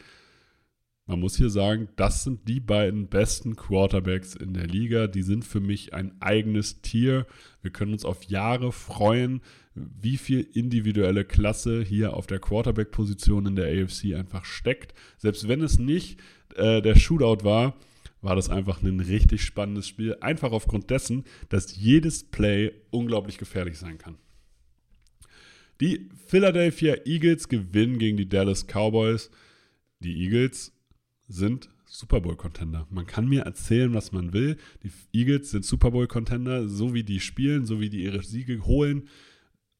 Man 1.07 1.19
muss 1.19 1.35
hier 1.35 1.49
sagen, 1.49 1.89
das 1.95 2.23
sind 2.23 2.47
die 2.47 2.59
beiden 2.59 3.07
besten 3.07 3.55
Quarterbacks 3.55 4.35
in 4.35 4.53
der 4.53 4.67
Liga. 4.67 5.07
Die 5.07 5.23
sind 5.23 5.43
für 5.43 5.59
mich 5.59 5.93
ein 5.93 6.13
eigenes 6.21 6.81
Tier. 6.81 7.25
Wir 7.61 7.71
können 7.71 7.93
uns 7.93 8.05
auf 8.05 8.23
Jahre 8.25 8.71
freuen, 8.71 9.41
wie 9.73 10.17
viel 10.17 10.47
individuelle 10.53 11.25
Klasse 11.25 11.81
hier 11.81 12.13
auf 12.13 12.27
der 12.27 12.39
Quarterback-Position 12.39 13.47
in 13.47 13.55
der 13.55 13.83
AFC 13.83 14.15
einfach 14.15 14.45
steckt. 14.45 14.93
Selbst 15.17 15.47
wenn 15.47 15.61
es 15.61 15.79
nicht 15.79 16.19
äh, 16.55 16.81
der 16.81 16.95
Shootout 16.95 17.43
war, 17.43 17.75
war 18.21 18.35
das 18.35 18.49
einfach 18.49 18.83
ein 18.83 18.99
richtig 18.99 19.41
spannendes 19.41 19.87
Spiel. 19.87 20.15
Einfach 20.21 20.51
aufgrund 20.51 20.91
dessen, 20.91 21.23
dass 21.49 21.75
jedes 21.75 22.23
Play 22.23 22.71
unglaublich 22.91 23.37
gefährlich 23.37 23.77
sein 23.77 23.97
kann. 23.97 24.17
Die 25.79 26.09
Philadelphia 26.27 26.95
Eagles 27.05 27.49
gewinnen 27.49 27.97
gegen 27.97 28.17
die 28.17 28.29
Dallas 28.29 28.67
Cowboys. 28.67 29.31
Die 29.99 30.23
Eagles 30.23 30.73
sind 31.31 31.69
Super 31.85 32.21
Bowl-Contender. 32.21 32.87
Man 32.89 33.05
kann 33.05 33.27
mir 33.27 33.41
erzählen, 33.41 33.93
was 33.93 34.11
man 34.11 34.33
will. 34.33 34.57
Die 34.83 34.91
Eagles 35.11 35.51
sind 35.51 35.65
Super 35.65 35.91
Bowl-Contender, 35.91 36.67
so 36.67 36.93
wie 36.93 37.03
die 37.03 37.19
spielen, 37.19 37.65
so 37.65 37.79
wie 37.79 37.89
die 37.89 38.03
ihre 38.03 38.23
Siege 38.23 38.65
holen, 38.65 39.09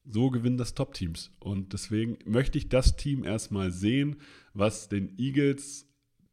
so 0.04 0.30
gewinnen 0.30 0.58
das 0.58 0.74
Top-Teams. 0.74 1.30
Und 1.38 1.72
deswegen 1.72 2.18
möchte 2.26 2.58
ich 2.58 2.68
das 2.68 2.96
Team 2.96 3.24
erstmal 3.24 3.70
sehen, 3.70 4.16
was 4.52 4.88
den 4.88 5.18
Eagles 5.18 5.86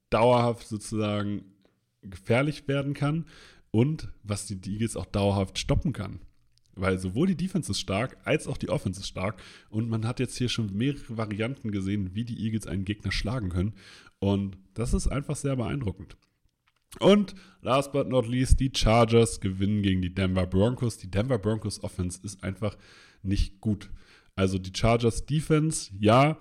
dauerhaft 0.10 0.68
sozusagen 0.68 1.46
gefährlich 2.02 2.68
werden 2.68 2.94
kann 2.94 3.26
und 3.72 4.10
was 4.24 4.48
die 4.48 4.60
Eagles 4.72 4.96
auch 4.96 5.06
dauerhaft 5.06 5.60
stoppen 5.60 5.94
kann. 5.94 6.20
Weil 6.80 7.00
sowohl 7.00 7.28
die 7.28 7.38
Defense 7.38 7.72
ist 7.72 7.80
stark, 7.80 8.18
als 8.24 8.48
auch 8.48 8.58
die 8.58 8.70
Offense 8.70 9.00
ist 9.02 9.08
stark. 9.08 9.42
Und 9.70 9.90
man 9.90 10.08
hat 10.08 10.20
jetzt 10.20 10.38
hier 10.38 10.50
schon 10.50 10.76
mehrere 10.76 11.18
Varianten 11.18 11.72
gesehen, 11.72 12.16
wie 12.16 12.26
die 12.26 12.44
Eagles 12.44 12.68
einen 12.68 12.86
Gegner 12.86 13.12
schlagen 13.12 13.50
können. 13.50 13.74
Und 14.20 14.58
das 14.74 14.94
ist 14.94 15.08
einfach 15.08 15.36
sehr 15.36 15.56
beeindruckend. 15.56 16.18
Und 17.00 17.36
last 17.62 17.92
but 17.92 18.10
not 18.10 18.28
least, 18.28 18.60
die 18.60 18.72
Chargers 18.76 19.40
gewinnen 19.40 19.84
gegen 19.84 20.02
die 20.02 20.14
Denver 20.14 20.48
Broncos. 20.48 20.98
Die 20.98 21.12
Denver 21.12 21.38
Broncos 21.38 21.84
Offense 21.84 22.20
ist 22.24 22.44
einfach 22.44 22.78
nicht 23.22 23.62
gut. 23.62 23.92
Also 24.36 24.58
die 24.58 24.72
Chargers 24.76 25.26
Defense, 25.26 25.92
ja, 26.00 26.38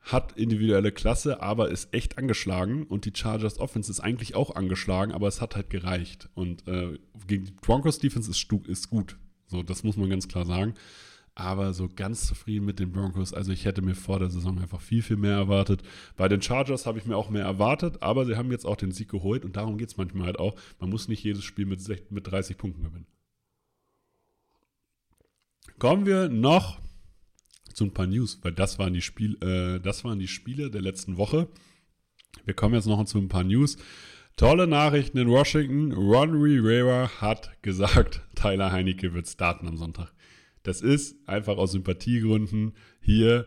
hat 0.00 0.32
individuelle 0.32 0.92
Klasse, 0.92 1.40
aber 1.40 1.70
ist 1.70 1.94
echt 1.94 2.18
angeschlagen. 2.18 2.84
Und 2.84 3.06
die 3.06 3.12
Chargers 3.14 3.58
Offense 3.58 3.90
ist 3.90 4.00
eigentlich 4.00 4.34
auch 4.34 4.54
angeschlagen, 4.54 5.12
aber 5.12 5.28
es 5.28 5.40
hat 5.40 5.56
halt 5.56 5.70
gereicht. 5.70 6.28
Und 6.34 6.68
äh, 6.68 6.98
gegen 7.26 7.46
die 7.46 7.52
Broncos 7.52 7.98
Defense 7.98 8.30
ist, 8.30 8.52
ist 8.68 8.90
gut. 8.90 9.16
So, 9.46 9.62
das 9.62 9.84
muss 9.84 9.96
man 9.96 10.10
ganz 10.10 10.28
klar 10.28 10.46
sagen. 10.46 10.74
Aber 11.36 11.74
so 11.74 11.88
ganz 11.88 12.26
zufrieden 12.28 12.64
mit 12.64 12.78
den 12.78 12.92
Broncos. 12.92 13.34
Also 13.34 13.50
ich 13.50 13.64
hätte 13.64 13.82
mir 13.82 13.96
vor 13.96 14.20
der 14.20 14.30
Saison 14.30 14.60
einfach 14.60 14.80
viel, 14.80 15.02
viel 15.02 15.16
mehr 15.16 15.34
erwartet. 15.34 15.82
Bei 16.16 16.28
den 16.28 16.40
Chargers 16.40 16.86
habe 16.86 16.98
ich 16.98 17.06
mir 17.06 17.16
auch 17.16 17.28
mehr 17.28 17.44
erwartet, 17.44 18.02
aber 18.02 18.24
sie 18.24 18.36
haben 18.36 18.52
jetzt 18.52 18.64
auch 18.64 18.76
den 18.76 18.92
Sieg 18.92 19.08
geholt 19.08 19.44
und 19.44 19.56
darum 19.56 19.76
geht 19.76 19.88
es 19.88 19.96
manchmal 19.96 20.26
halt 20.26 20.38
auch. 20.38 20.54
Man 20.78 20.90
muss 20.90 21.08
nicht 21.08 21.24
jedes 21.24 21.42
Spiel 21.42 21.66
mit, 21.66 21.80
mit 22.10 22.30
30 22.30 22.56
Punkten 22.56 22.84
gewinnen. 22.84 23.06
Kommen 25.78 26.06
wir 26.06 26.28
noch 26.28 26.78
zu 27.72 27.84
ein 27.84 27.92
paar 27.92 28.06
News, 28.06 28.38
weil 28.42 28.52
das 28.52 28.78
waren 28.78 28.94
die, 28.94 29.02
Spiel, 29.02 29.36
äh, 29.42 29.80
das 29.80 30.04
waren 30.04 30.20
die 30.20 30.28
Spiele 30.28 30.70
der 30.70 30.82
letzten 30.82 31.16
Woche. 31.16 31.48
Wir 32.44 32.54
kommen 32.54 32.74
jetzt 32.74 32.86
noch 32.86 33.04
zu 33.04 33.18
ein 33.18 33.28
paar 33.28 33.44
News. 33.44 33.76
Tolle 34.36 34.66
Nachrichten 34.66 35.18
in 35.18 35.28
Washington. 35.28 35.92
Ron 35.92 36.32
Rivera 36.34 37.08
hat 37.20 37.62
gesagt, 37.62 38.20
Tyler 38.34 38.72
Heinecke 38.72 39.14
wird 39.14 39.28
starten 39.28 39.68
am 39.68 39.76
Sonntag. 39.76 40.12
Das 40.64 40.80
ist 40.80 41.16
einfach 41.28 41.56
aus 41.56 41.72
Sympathiegründen 41.72 42.72
hier 43.00 43.46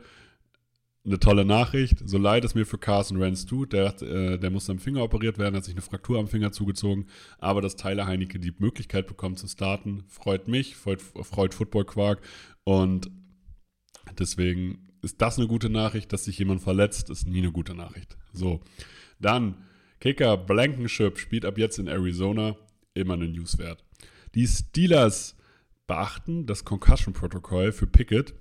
eine 1.04 1.20
tolle 1.20 1.44
Nachricht. 1.44 2.08
So 2.08 2.18
leid 2.18 2.46
es 2.46 2.56
mir 2.56 2.66
für 2.66 2.78
Carson 2.78 3.20
Wentz 3.20 3.46
tut, 3.46 3.74
der, 3.74 4.02
äh, 4.02 4.38
der 4.38 4.50
muss 4.50 4.70
am 4.70 4.80
Finger 4.80 5.04
operiert 5.04 5.38
werden, 5.38 5.56
hat 5.56 5.66
sich 5.66 5.74
eine 5.74 5.82
Fraktur 5.82 6.20
am 6.20 6.28
Finger 6.28 6.54
zugezogen. 6.54 7.08
Aber 7.38 7.62
dass 7.62 7.76
Tyler 7.76 8.08
Heinecke 8.08 8.40
die 8.40 8.54
Möglichkeit 8.58 9.08
bekommt 9.08 9.40
zu 9.40 9.48
starten, 9.48 10.06
freut 10.08 10.48
mich, 10.48 10.78
freut, 10.78 11.02
freut 11.02 11.54
Football 11.54 11.86
Quark. 11.86 12.22
Und 12.64 13.12
deswegen 14.18 14.88
ist 15.02 15.22
das 15.22 15.38
eine 15.38 15.48
gute 15.48 15.70
Nachricht, 15.70 16.14
dass 16.14 16.26
sich 16.26 16.40
jemand 16.40 16.62
verletzt, 16.62 17.10
ist 17.10 17.28
nie 17.28 17.40
eine 17.40 17.52
gute 17.52 17.74
Nachricht. 17.74 18.18
So, 18.32 18.62
dann 19.20 19.56
Kicker 20.00 20.38
Blankenship 20.38 21.18
spielt 21.18 21.46
ab 21.46 21.58
jetzt 21.58 21.80
in 21.80 21.88
Arizona, 21.88 22.56
immer 22.94 23.14
eine 23.14 23.28
Newswert. 23.28 23.84
Die 24.36 24.48
Steelers 24.48 25.36
beachten 25.88 26.46
das 26.46 26.66
Concussion-Protokoll 26.66 27.72
für 27.72 27.88
Pickett 27.88 28.36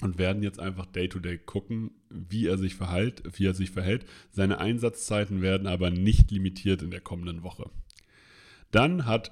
und 0.00 0.18
werden 0.18 0.42
jetzt 0.42 0.60
einfach 0.60 0.86
Day-to-Day 0.86 1.34
-Day 1.34 1.44
gucken, 1.44 1.90
wie 2.08 2.46
er 2.46 2.56
sich 2.56 2.74
verhält, 2.74 3.22
wie 3.38 3.46
er 3.46 3.54
sich 3.54 3.70
verhält. 3.70 4.06
Seine 4.30 4.58
Einsatzzeiten 4.58 5.42
werden 5.42 5.66
aber 5.66 5.90
nicht 5.90 6.30
limitiert 6.30 6.82
in 6.82 6.90
der 6.90 7.00
kommenden 7.00 7.42
Woche. 7.42 7.70
Dann 8.70 9.04
hat 9.04 9.30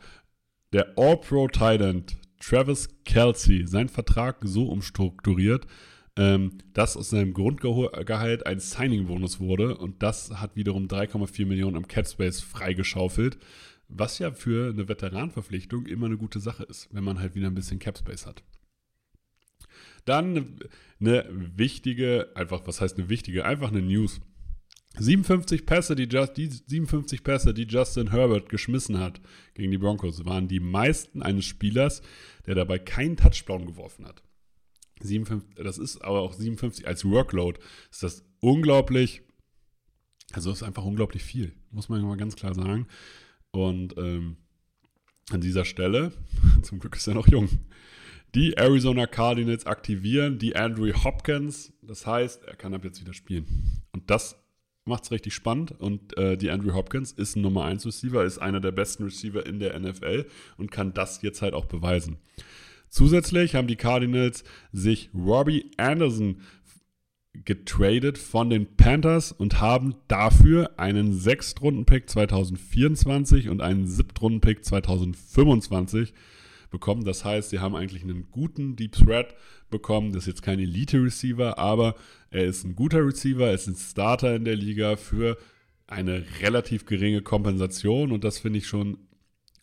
der 0.72 0.98
All-Pro 0.98 1.48
Titan 1.48 2.04
Travis 2.40 2.88
Kelsey 3.04 3.66
seinen 3.66 3.88
Vertrag 3.88 4.38
so 4.42 4.68
umstrukturiert, 4.68 5.66
ähm, 6.18 6.58
dass 6.74 6.96
aus 6.96 7.10
seinem 7.10 7.32
Grundgehalt 7.32 8.44
ein 8.44 8.58
Signing-Bonus 8.58 9.38
wurde 9.38 9.78
und 9.78 10.02
das 10.02 10.32
hat 10.32 10.56
wiederum 10.56 10.88
3,4 10.88 11.46
Millionen 11.46 11.76
im 11.76 11.86
Capspace 11.86 12.40
freigeschaufelt, 12.40 13.38
was 13.88 14.18
ja 14.18 14.32
für 14.32 14.70
eine 14.70 14.88
Veteranverpflichtung 14.88 15.86
immer 15.86 16.06
eine 16.06 16.16
gute 16.16 16.40
Sache 16.40 16.64
ist, 16.64 16.88
wenn 16.92 17.04
man 17.04 17.20
halt 17.20 17.36
wieder 17.36 17.46
ein 17.46 17.54
bisschen 17.54 17.78
Capspace 17.78 18.26
hat. 18.26 18.42
Dann 20.06 20.58
eine 21.00 21.24
wichtige, 21.30 22.30
einfach, 22.34 22.66
was 22.66 22.80
heißt 22.80 22.98
eine 22.98 23.08
wichtige? 23.08 23.44
Einfach 23.44 23.70
eine 23.70 23.82
News. 23.82 24.20
57 24.98 25.66
Pässe, 25.66 25.94
die, 25.94 26.08
Just, 26.08 26.36
die 26.36 26.48
57 26.48 27.22
Pässe, 27.22 27.54
die 27.54 27.66
Justin 27.66 28.10
Herbert 28.10 28.48
geschmissen 28.48 28.98
hat 28.98 29.20
gegen 29.54 29.70
die 29.70 29.78
Broncos, 29.78 30.24
waren 30.24 30.48
die 30.48 30.58
meisten 30.58 31.22
eines 31.22 31.44
Spielers, 31.44 32.02
der 32.46 32.56
dabei 32.56 32.80
keinen 32.80 33.16
Touchdown 33.16 33.66
geworfen 33.66 34.04
hat. 34.04 34.24
57, 35.00 35.64
das 35.64 35.78
ist 35.78 36.02
aber 36.02 36.20
auch 36.20 36.32
57 36.32 36.86
als 36.86 37.04
Workload. 37.04 37.60
Ist 37.90 38.02
das 38.02 38.24
unglaublich. 38.40 39.22
Also 40.32 40.52
ist 40.52 40.62
einfach 40.62 40.84
unglaublich 40.84 41.22
viel, 41.22 41.54
muss 41.70 41.88
man 41.88 42.02
mal 42.02 42.16
ganz 42.16 42.36
klar 42.36 42.54
sagen. 42.54 42.86
Und 43.50 43.96
ähm, 43.96 44.36
an 45.30 45.40
dieser 45.40 45.64
Stelle, 45.64 46.12
zum 46.62 46.78
Glück 46.78 46.96
ist 46.96 47.06
er 47.06 47.14
noch 47.14 47.28
jung, 47.28 47.48
die 48.34 48.58
Arizona 48.58 49.06
Cardinals 49.06 49.64
aktivieren 49.64 50.38
die 50.38 50.54
Andrew 50.54 50.92
Hopkins. 50.92 51.72
Das 51.82 52.06
heißt, 52.06 52.44
er 52.44 52.56
kann 52.56 52.74
ab 52.74 52.84
jetzt 52.84 53.00
wieder 53.00 53.14
spielen. 53.14 53.46
Und 53.92 54.10
das 54.10 54.36
macht 54.84 55.04
es 55.04 55.10
richtig 55.10 55.34
spannend. 55.34 55.72
Und 55.78 56.16
äh, 56.18 56.36
die 56.36 56.50
Andrew 56.50 56.74
Hopkins 56.74 57.12
ist 57.12 57.36
ein 57.36 57.42
Nummer 57.42 57.64
1 57.64 57.86
Receiver, 57.86 58.24
ist 58.24 58.38
einer 58.38 58.60
der 58.60 58.72
besten 58.72 59.04
Receiver 59.04 59.46
in 59.46 59.60
der 59.60 59.78
NFL 59.78 60.26
und 60.56 60.70
kann 60.70 60.92
das 60.92 61.22
jetzt 61.22 61.40
halt 61.40 61.54
auch 61.54 61.66
beweisen. 61.66 62.18
Zusätzlich 62.90 63.54
haben 63.54 63.68
die 63.68 63.76
Cardinals 63.76 64.44
sich 64.72 65.10
Robbie 65.14 65.70
Anderson 65.76 66.40
getradet 67.44 68.18
von 68.18 68.50
den 68.50 68.76
Panthers 68.76 69.32
und 69.32 69.60
haben 69.60 69.94
dafür 70.08 70.78
einen 70.78 71.12
Sechstrunden-Pick 71.12 72.08
2024 72.08 73.48
und 73.48 73.60
einen 73.60 73.86
Siebtrunden-Pick 73.86 74.64
2025 74.64 76.14
bekommen. 76.70 77.04
Das 77.04 77.24
heißt, 77.24 77.50
sie 77.50 77.60
haben 77.60 77.74
eigentlich 77.74 78.02
einen 78.02 78.30
guten 78.30 78.76
Deep 78.76 78.92
Threat 78.92 79.34
bekommen. 79.70 80.12
Das 80.12 80.24
ist 80.24 80.28
jetzt 80.28 80.42
kein 80.42 80.58
Elite-Receiver, 80.58 81.58
aber 81.58 81.94
er 82.30 82.44
ist 82.44 82.64
ein 82.64 82.74
guter 82.74 83.06
Receiver, 83.06 83.46
er 83.46 83.54
ist 83.54 83.68
ein 83.68 83.76
Starter 83.76 84.34
in 84.34 84.44
der 84.44 84.56
Liga 84.56 84.96
für 84.96 85.38
eine 85.86 86.24
relativ 86.42 86.84
geringe 86.84 87.22
Kompensation 87.22 88.12
und 88.12 88.22
das 88.24 88.38
finde 88.38 88.58
ich 88.58 88.66
schon 88.66 88.98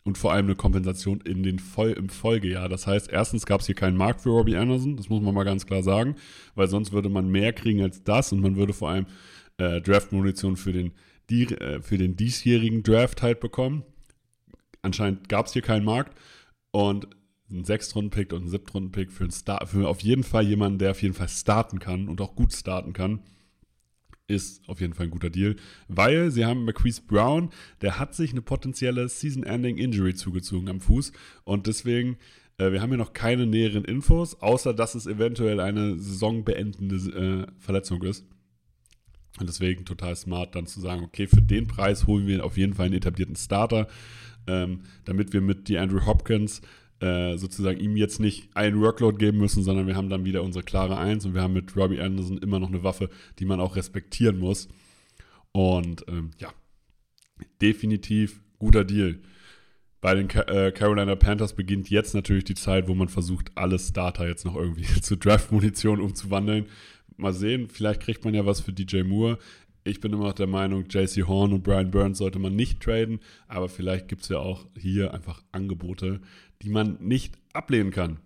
und 0.05 0.19
vor 0.19 0.31
allem 0.31 0.45
eine 0.45 0.55
Kompensation 0.55 1.19
in 1.21 1.43
den 1.43 1.59
Voll, 1.59 1.91
im 1.91 2.09
Folgejahr. 2.09 2.69
Das 2.69 2.87
heißt, 2.87 3.09
erstens 3.11 3.45
gab 3.45 3.61
es 3.61 3.65
hier 3.65 3.75
keinen 3.75 3.97
Markt 3.97 4.21
für 4.21 4.29
Robbie 4.29 4.55
Anderson, 4.55 4.95
das 4.95 5.09
muss 5.09 5.21
man 5.21 5.33
mal 5.33 5.43
ganz 5.43 5.65
klar 5.65 5.83
sagen, 5.83 6.15
weil 6.53 6.67
sonst 6.67 6.93
würde 6.93 7.09
man 7.09 7.27
mehr 7.27 7.51
kriegen 7.51 7.81
als 7.81 8.03
das 8.03 8.31
und 8.31 8.39
man 8.39 8.55
würde 8.55 8.73
vor 8.73 8.89
allem 8.89 9.07
äh, 9.57 9.81
Draft-Munition 9.81 10.57
für 10.57 10.71
den, 10.71 10.93
die, 11.29 11.45
äh, 11.45 11.81
für 11.81 11.97
den 11.97 12.15
diesjährigen 12.15 12.83
Draft 12.83 13.23
halt 13.23 13.39
bekommen. 13.39 13.83
Anscheinend 14.83 15.27
gab 15.27 15.47
es 15.47 15.53
hier 15.53 15.63
keinen 15.63 15.85
Markt 15.85 16.15
und 16.71 17.07
ein 17.49 17.65
Sechstrunden-Pick 17.65 18.31
und 18.31 18.45
ein 18.45 18.49
Siebtrunden-Pick 18.49 19.11
für, 19.11 19.27
für 19.65 19.87
auf 19.87 20.01
jeden 20.01 20.23
Fall 20.23 20.45
jemanden, 20.45 20.77
der 20.77 20.91
auf 20.91 21.01
jeden 21.01 21.15
Fall 21.15 21.29
starten 21.29 21.79
kann 21.79 22.07
und 22.07 22.21
auch 22.21 22.35
gut 22.35 22.53
starten 22.53 22.93
kann 22.93 23.21
ist 24.27 24.67
auf 24.67 24.81
jeden 24.81 24.93
Fall 24.93 25.07
ein 25.07 25.11
guter 25.11 25.29
Deal, 25.29 25.55
weil 25.87 26.31
sie 26.31 26.45
haben 26.45 26.65
Marquise 26.65 27.01
Brown, 27.05 27.49
der 27.81 27.99
hat 27.99 28.15
sich 28.15 28.31
eine 28.31 28.41
potenzielle 28.41 29.07
Season-Ending-Injury 29.07 30.15
zugezogen 30.15 30.69
am 30.69 30.81
Fuß 30.81 31.11
und 31.43 31.67
deswegen, 31.67 32.17
äh, 32.57 32.71
wir 32.71 32.81
haben 32.81 32.89
hier 32.89 32.97
noch 32.97 33.13
keine 33.13 33.45
näheren 33.45 33.85
Infos, 33.85 34.41
außer 34.41 34.73
dass 34.73 34.95
es 34.95 35.05
eventuell 35.05 35.59
eine 35.59 35.97
saisonbeendende 35.97 36.95
äh, 36.95 37.47
Verletzung 37.59 38.01
ist. 38.03 38.25
Und 39.37 39.49
deswegen 39.49 39.83
total 39.83 40.15
smart 40.15 40.55
dann 40.55 40.65
zu 40.65 40.79
sagen, 40.79 41.03
okay, 41.03 41.27
für 41.27 41.41
den 41.41 41.67
Preis 41.67 42.07
holen 42.07 42.25
wir 42.25 42.45
auf 42.45 42.55
jeden 42.57 42.73
Fall 42.73 42.85
einen 42.85 42.95
etablierten 42.95 43.35
Starter, 43.35 43.87
ähm, 44.47 44.83
damit 45.03 45.33
wir 45.33 45.41
mit 45.41 45.67
die 45.67 45.77
Andrew 45.77 46.05
Hopkins 46.05 46.61
äh, 46.99 47.37
sozusagen 47.37 47.79
ihm 47.79 47.97
jetzt 47.97 48.19
nicht 48.19 48.55
einen 48.55 48.79
Workload 48.79 49.17
geben 49.17 49.37
müssen, 49.37 49.63
sondern 49.63 49.87
wir 49.87 49.95
haben 49.95 50.09
dann 50.09 50.25
wieder 50.25 50.43
unsere 50.43 50.63
klare 50.63 50.97
Eins 50.97 51.25
und 51.25 51.33
wir 51.33 51.41
haben 51.41 51.53
mit 51.53 51.75
Robbie 51.75 51.99
Anderson 51.99 52.37
immer 52.37 52.59
noch 52.59 52.69
eine 52.69 52.83
Waffe, 52.83 53.09
die 53.39 53.45
man 53.45 53.59
auch 53.59 53.75
respektieren 53.75 54.39
muss. 54.39 54.69
Und 55.51 56.05
ähm, 56.07 56.31
ja, 56.39 56.49
definitiv 57.61 58.41
guter 58.59 58.83
Deal. 58.83 59.19
Bei 60.01 60.13
den 60.13 60.29
äh, 60.29 60.71
Carolina 60.71 61.15
Panthers 61.15 61.53
beginnt 61.53 61.89
jetzt 61.89 62.13
natürlich 62.13 62.43
die 62.43 62.55
Zeit, 62.55 62.87
wo 62.87 62.93
man 62.93 63.09
versucht, 63.09 63.51
alle 63.55 63.79
Starter 63.79 64.27
jetzt 64.27 64.45
noch 64.45 64.55
irgendwie 64.55 64.83
zu 65.01 65.17
Draft-Munition 65.17 65.99
umzuwandeln. 65.99 66.67
Mal 67.17 67.33
sehen, 67.33 67.69
vielleicht 67.69 68.01
kriegt 68.01 68.25
man 68.25 68.33
ja 68.33 68.45
was 68.45 68.59
für 68.59 68.73
DJ 68.73 69.03
Moore. 69.03 69.39
Ich 69.87 69.99
bin 69.99 70.11
immer 70.13 70.23
noch 70.23 70.33
der 70.33 70.47
Meinung, 70.47 70.85
JC 70.89 71.27
Horn 71.27 71.53
und 71.53 71.61
Brian 71.61 71.91
Burns 71.91 72.17
sollte 72.17 72.39
man 72.39 72.55
nicht 72.55 72.81
traden, 72.81 73.19
aber 73.47 73.69
vielleicht 73.69 74.07
gibt 74.07 74.23
es 74.23 74.29
ja 74.29 74.39
auch 74.39 74.65
hier 74.75 75.13
einfach 75.13 75.43
Angebote, 75.51 76.21
die 76.63 76.69
man 76.69 76.97
nicht 77.01 77.35
ablehnen 77.53 77.91
kann. 77.91 78.17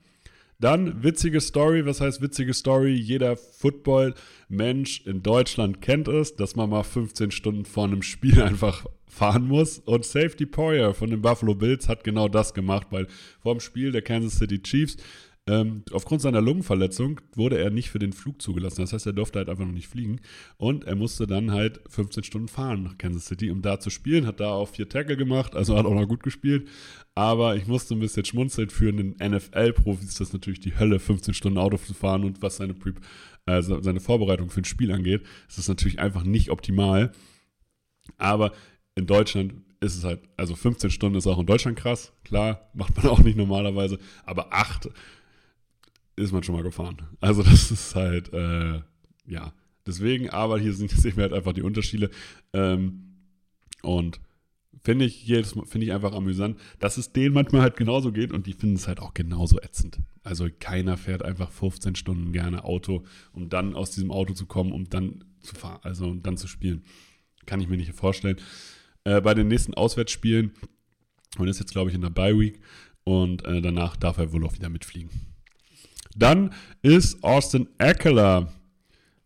Dann 0.61 1.03
witzige 1.03 1.41
Story, 1.41 1.85
was 1.85 1.99
heißt 1.99 2.21
witzige 2.21 2.53
Story? 2.53 2.93
Jeder 2.93 3.35
Football-Mensch 3.35 5.05
in 5.05 5.21
Deutschland 5.21 5.81
kennt 5.81 6.07
es, 6.07 6.37
dass 6.37 6.55
man 6.55 6.69
mal 6.69 6.83
15 6.83 7.31
Stunden 7.31 7.65
vor 7.65 7.83
einem 7.83 8.03
Spiel 8.03 8.41
einfach 8.41 8.85
fahren 9.05 9.45
muss. 9.45 9.79
Und 9.79 10.05
Safety 10.05 10.45
Poyer 10.45 10.93
von 10.93 11.09
den 11.09 11.21
Buffalo 11.21 11.55
Bills 11.55 11.89
hat 11.89 12.05
genau 12.05 12.29
das 12.29 12.53
gemacht, 12.53 12.87
weil 12.91 13.07
vor 13.41 13.55
dem 13.55 13.59
Spiel 13.59 13.91
der 13.91 14.01
Kansas 14.01 14.37
City 14.37 14.61
Chiefs 14.61 14.95
ähm, 15.47 15.83
aufgrund 15.91 16.21
seiner 16.21 16.41
Lungenverletzung 16.41 17.21
wurde 17.33 17.57
er 17.57 17.71
nicht 17.71 17.89
für 17.89 17.97
den 17.97 18.13
Flug 18.13 18.41
zugelassen. 18.41 18.81
Das 18.81 18.93
heißt, 18.93 19.07
er 19.07 19.13
durfte 19.13 19.39
halt 19.39 19.49
einfach 19.49 19.65
noch 19.65 19.73
nicht 19.73 19.87
fliegen. 19.87 20.19
Und 20.57 20.83
er 20.83 20.95
musste 20.95 21.25
dann 21.25 21.51
halt 21.51 21.81
15 21.89 22.23
Stunden 22.23 22.47
fahren 22.47 22.83
nach 22.83 22.97
Kansas 22.97 23.25
City, 23.25 23.49
um 23.49 23.61
da 23.61 23.79
zu 23.79 23.89
spielen. 23.89 24.27
Hat 24.27 24.39
da 24.39 24.51
auch 24.51 24.69
vier 24.69 24.87
Tackle 24.87 25.17
gemacht, 25.17 25.55
also 25.55 25.75
hat 25.75 25.85
auch 25.85 25.95
noch 25.95 26.07
gut 26.07 26.21
gespielt. 26.21 26.67
Aber 27.15 27.55
ich 27.55 27.65
musste 27.67 27.95
ein 27.95 27.99
bisschen 27.99 28.25
schmunzeln 28.25 28.69
für 28.69 28.89
einen 28.89 29.15
NFL-Profis. 29.19 30.09
ist 30.09 30.19
das 30.19 30.33
natürlich 30.33 30.59
die 30.59 30.77
Hölle, 30.77 30.99
15 30.99 31.33
Stunden 31.33 31.57
Auto 31.57 31.77
zu 31.77 31.93
fahren 31.93 32.25
und 32.25 32.41
was 32.41 32.57
seine, 32.57 32.75
Pre 32.75 32.93
äh, 33.47 33.61
seine 33.61 33.99
Vorbereitung 33.99 34.51
für 34.51 34.61
ein 34.61 34.65
Spiel 34.65 34.91
angeht, 34.91 35.23
ist 35.47 35.57
das 35.57 35.67
natürlich 35.67 35.99
einfach 35.99 36.23
nicht 36.23 36.51
optimal. 36.51 37.11
Aber 38.17 38.51
in 38.95 39.07
Deutschland 39.07 39.53
ist 39.79 39.97
es 39.97 40.03
halt, 40.03 40.21
also 40.37 40.55
15 40.55 40.91
Stunden 40.91 41.17
ist 41.17 41.27
auch 41.27 41.39
in 41.39 41.45
Deutschland 41.45 41.77
krass, 41.77 42.13
klar, 42.23 42.69
macht 42.73 42.97
man 42.97 43.07
auch 43.07 43.19
nicht 43.19 43.37
normalerweise, 43.37 43.97
aber 44.25 44.53
8 44.53 44.89
ist 46.19 46.31
man 46.31 46.43
schon 46.43 46.55
mal 46.55 46.63
gefahren. 46.63 47.01
Also 47.19 47.43
das 47.43 47.71
ist 47.71 47.95
halt, 47.95 48.31
äh, 48.33 48.81
ja, 49.25 49.53
deswegen, 49.85 50.29
aber 50.29 50.59
hier 50.59 50.73
sind, 50.73 50.91
sehen 50.91 51.15
wir 51.15 51.23
halt 51.23 51.33
einfach 51.33 51.53
die 51.53 51.61
Unterschiede. 51.61 52.09
Ähm, 52.53 53.05
und 53.81 54.19
finde 54.83 55.05
ich 55.05 55.25
jedes 55.25 55.53
finde 55.65 55.85
ich 55.85 55.93
einfach 55.93 56.13
amüsant, 56.13 56.59
dass 56.79 56.97
es 56.97 57.11
denen 57.11 57.33
manchmal 57.33 57.61
halt 57.61 57.75
genauso 57.75 58.11
geht 58.11 58.31
und 58.31 58.47
die 58.47 58.53
finden 58.53 58.75
es 58.75 58.87
halt 58.87 58.99
auch 58.99 59.13
genauso 59.13 59.59
ätzend. 59.59 59.99
Also 60.23 60.47
keiner 60.59 60.97
fährt 60.97 61.23
einfach 61.23 61.51
15 61.51 61.95
Stunden 61.95 62.31
gerne 62.31 62.63
Auto, 62.63 63.03
um 63.33 63.49
dann 63.49 63.75
aus 63.75 63.91
diesem 63.91 64.11
Auto 64.11 64.33
zu 64.33 64.45
kommen, 64.45 64.71
um 64.71 64.89
dann 64.89 65.23
zu 65.41 65.55
fahren, 65.55 65.79
also 65.83 66.07
um 66.07 66.23
dann 66.23 66.37
zu 66.37 66.47
spielen. 66.47 66.83
Kann 67.45 67.61
ich 67.61 67.67
mir 67.67 67.77
nicht 67.77 67.93
vorstellen. 67.93 68.37
Äh, 69.03 69.21
bei 69.21 69.33
den 69.33 69.47
nächsten 69.47 69.73
Auswärtsspielen, 69.73 70.51
und 71.37 71.47
ist 71.47 71.59
jetzt 71.59 71.71
glaube 71.71 71.89
ich 71.89 71.95
in 71.95 72.01
der 72.01 72.09
Bye 72.09 72.37
Week 72.37 72.59
und 73.03 73.45
äh, 73.45 73.61
danach 73.61 73.95
darf 73.95 74.17
er 74.17 74.31
wohl 74.33 74.45
auch 74.45 74.53
wieder 74.53 74.69
mitfliegen. 74.69 75.09
Dann 76.19 76.51
ist 76.81 77.23
Austin 77.23 77.67
Eckler. 77.77 78.53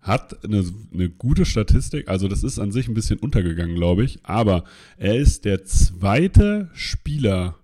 Hat 0.01 0.43
eine, 0.43 0.65
eine 0.93 1.09
gute 1.09 1.45
Statistik, 1.45 2.09
also 2.09 2.27
das 2.27 2.43
ist 2.43 2.59
an 2.59 2.73
sich 2.73 2.89
ein 2.89 2.93
bisschen 2.93 3.19
untergegangen, 3.19 3.75
glaube 3.75 4.03
ich, 4.03 4.19
aber 4.23 4.65
er 4.97 5.15
ist 5.15 5.45
der 5.45 5.63
zweite 5.63 6.69
Spieler, 6.73 7.55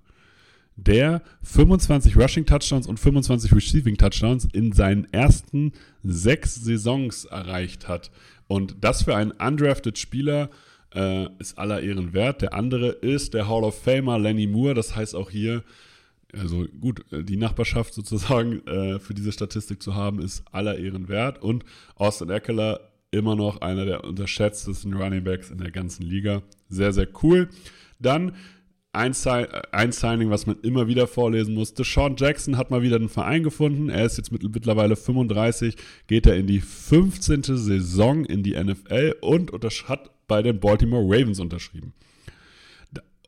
der 0.77 1.21
25 1.43 2.15
Rushing 2.15 2.45
Touchdowns 2.45 2.87
und 2.87 2.97
25 2.97 3.53
Receiving 3.53 3.97
Touchdowns 3.97 4.47
in 4.53 4.71
seinen 4.71 5.11
ersten 5.11 5.73
sechs 6.03 6.55
Saisons 6.55 7.25
erreicht 7.25 7.89
hat. 7.89 8.09
Und 8.47 8.77
das 8.81 9.03
für 9.03 9.15
einen 9.15 9.31
undrafted 9.31 9.97
Spieler 9.97 10.49
äh, 10.95 11.27
ist 11.39 11.57
aller 11.57 11.81
Ehren 11.81 12.13
wert. 12.13 12.41
Der 12.41 12.53
andere 12.53 12.89
ist 12.89 13.33
der 13.33 13.47
Hall 13.47 13.63
of 13.63 13.81
Famer 13.81 14.17
Lenny 14.17 14.47
Moore. 14.47 14.73
Das 14.73 14.95
heißt 14.95 15.15
auch 15.15 15.29
hier, 15.29 15.63
also 16.33 16.65
gut, 16.79 17.11
äh, 17.11 17.23
die 17.23 17.37
Nachbarschaft 17.37 17.93
sozusagen 17.93 18.65
äh, 18.67 18.99
für 18.99 19.13
diese 19.13 19.31
Statistik 19.31 19.81
zu 19.81 19.95
haben, 19.95 20.21
ist 20.21 20.43
aller 20.51 20.77
Ehren 20.77 21.07
wert. 21.07 21.41
Und 21.41 21.63
Austin 21.95 22.29
Eckler 22.29 22.79
immer 23.11 23.35
noch 23.35 23.61
einer 23.61 23.85
der 23.85 24.03
unterschätztesten 24.03 24.93
Running 24.93 25.23
Backs 25.23 25.49
in 25.49 25.57
der 25.57 25.71
ganzen 25.71 26.03
Liga. 26.03 26.43
Sehr, 26.69 26.93
sehr 26.93 27.07
cool. 27.23 27.49
Dann 27.99 28.35
ein, 28.91 29.13
ein 29.71 29.91
Signing, 29.91 30.29
was 30.29 30.47
man 30.47 30.59
immer 30.61 30.87
wieder 30.87 31.07
vorlesen 31.07 31.53
muss. 31.53 31.73
Deshaun 31.73 32.15
Jackson 32.17 32.57
hat 32.57 32.71
mal 32.71 32.81
wieder 32.81 32.95
einen 32.95 33.09
Verein 33.09 33.43
gefunden. 33.43 33.89
Er 33.89 34.05
ist 34.05 34.17
jetzt 34.17 34.31
mittlerweile 34.31 34.95
35, 34.95 35.75
geht 36.07 36.25
er 36.25 36.35
in 36.35 36.47
die 36.47 36.59
15. 36.59 37.43
Saison 37.43 38.25
in 38.25 38.43
die 38.43 38.61
NFL 38.61 39.15
und 39.21 39.51
hat 39.87 40.11
bei 40.27 40.41
den 40.41 40.59
Baltimore 40.59 41.03
Ravens 41.03 41.39
unterschrieben. 41.39 41.93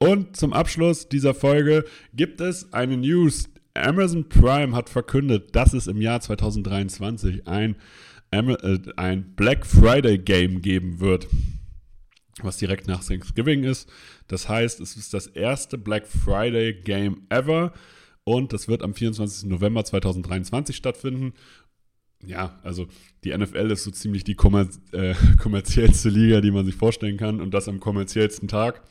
Und 0.01 0.35
zum 0.35 0.51
Abschluss 0.51 1.09
dieser 1.09 1.35
Folge 1.35 1.85
gibt 2.15 2.41
es 2.41 2.73
eine 2.73 2.97
News. 2.97 3.47
Amazon 3.75 4.27
Prime 4.27 4.75
hat 4.75 4.89
verkündet, 4.89 5.55
dass 5.55 5.73
es 5.73 5.85
im 5.85 6.01
Jahr 6.01 6.19
2023 6.19 7.47
ein, 7.47 7.75
äh, 8.31 8.79
ein 8.95 9.35
Black 9.35 9.63
Friday 9.63 10.17
Game 10.17 10.63
geben 10.63 10.99
wird, 11.01 11.27
was 12.41 12.57
direkt 12.57 12.87
nach 12.87 13.03
Thanksgiving 13.03 13.63
ist. 13.63 13.87
Das 14.27 14.49
heißt, 14.49 14.79
es 14.79 14.97
ist 14.97 15.13
das 15.13 15.27
erste 15.27 15.77
Black 15.77 16.07
Friday 16.07 16.73
Game 16.73 17.27
ever 17.29 17.71
und 18.23 18.53
das 18.53 18.67
wird 18.67 18.81
am 18.81 18.95
24. 18.95 19.51
November 19.51 19.85
2023 19.85 20.75
stattfinden. 20.75 21.33
Ja, 22.25 22.59
also 22.63 22.87
die 23.23 23.37
NFL 23.37 23.69
ist 23.69 23.83
so 23.83 23.91
ziemlich 23.91 24.23
die 24.23 24.35
äh, 24.93 25.13
kommerziellste 25.39 26.09
Liga, 26.09 26.41
die 26.41 26.49
man 26.49 26.65
sich 26.65 26.75
vorstellen 26.75 27.17
kann 27.17 27.39
und 27.39 27.53
das 27.53 27.67
am 27.67 27.79
kommerziellsten 27.79 28.47
Tag 28.47 28.81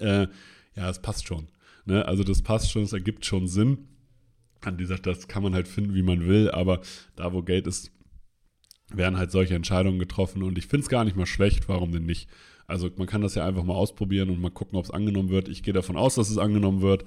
äh, 0.00 0.28
ja, 0.76 0.90
es 0.90 1.00
passt 1.00 1.26
schon. 1.26 1.48
Ne? 1.84 2.06
Also 2.06 2.24
das 2.24 2.42
passt 2.42 2.70
schon, 2.70 2.82
es 2.82 2.92
ergibt 2.92 3.24
schon 3.24 3.46
Sinn. 3.46 3.88
An 4.62 4.76
dieser, 4.76 4.96
das 4.98 5.28
kann 5.28 5.42
man 5.42 5.54
halt 5.54 5.68
finden, 5.68 5.94
wie 5.94 6.02
man 6.02 6.26
will, 6.26 6.50
aber 6.50 6.80
da, 7.16 7.32
wo 7.32 7.42
Geld 7.42 7.66
ist, 7.66 7.92
werden 8.92 9.16
halt 9.16 9.30
solche 9.30 9.54
Entscheidungen 9.54 9.98
getroffen 9.98 10.42
und 10.42 10.58
ich 10.58 10.66
finde 10.66 10.84
es 10.84 10.90
gar 10.90 11.04
nicht 11.04 11.16
mal 11.16 11.26
schlecht, 11.26 11.68
warum 11.68 11.92
denn 11.92 12.04
nicht? 12.04 12.28
Also 12.66 12.90
man 12.96 13.06
kann 13.06 13.22
das 13.22 13.34
ja 13.34 13.46
einfach 13.46 13.64
mal 13.64 13.74
ausprobieren 13.74 14.30
und 14.30 14.40
mal 14.40 14.50
gucken, 14.50 14.78
ob 14.78 14.84
es 14.84 14.90
angenommen 14.90 15.30
wird. 15.30 15.48
Ich 15.48 15.62
gehe 15.62 15.74
davon 15.74 15.96
aus, 15.96 16.14
dass 16.14 16.30
es 16.30 16.38
angenommen 16.38 16.82
wird 16.82 17.04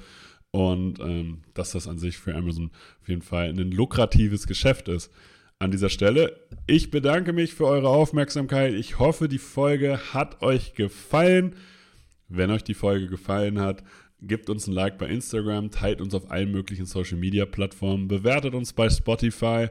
und 0.52 1.00
ähm, 1.00 1.44
dass 1.54 1.72
das 1.72 1.88
an 1.88 1.98
sich 1.98 2.18
für 2.18 2.36
Amazon 2.36 2.72
auf 3.02 3.10
jeden 3.10 3.22
Fall 3.22 3.50
ein 3.50 3.72
lukratives 3.72 4.46
Geschäft 4.48 4.88
ist. 4.88 5.12
An 5.60 5.72
dieser 5.72 5.90
Stelle, 5.90 6.38
ich 6.68 6.92
bedanke 6.92 7.32
mich 7.32 7.54
für 7.54 7.66
eure 7.66 7.88
Aufmerksamkeit. 7.88 8.74
Ich 8.74 9.00
hoffe, 9.00 9.30
die 9.30 9.38
Folge 9.38 10.00
hat 10.14 10.42
euch 10.42 10.74
gefallen. 10.74 11.56
Wenn 12.28 12.52
euch 12.52 12.64
die 12.64 12.74
Folge 12.74 13.08
gefallen 13.08 13.60
hat, 13.60 13.84
gebt 14.22 14.50
uns 14.50 14.68
ein 14.68 14.74
Like 14.74 14.98
bei 14.98 15.08
Instagram, 15.08 15.72
teilt 15.72 16.02
uns 16.02 16.14
auf 16.14 16.32
allen 16.32 16.52
möglichen 16.52 16.86
Social 16.86 17.18
Media 17.18 17.46
Plattformen, 17.46 18.08
bewertet 18.08 18.54
uns 18.54 18.74
bei 18.74 18.90
Spotify. 18.90 19.68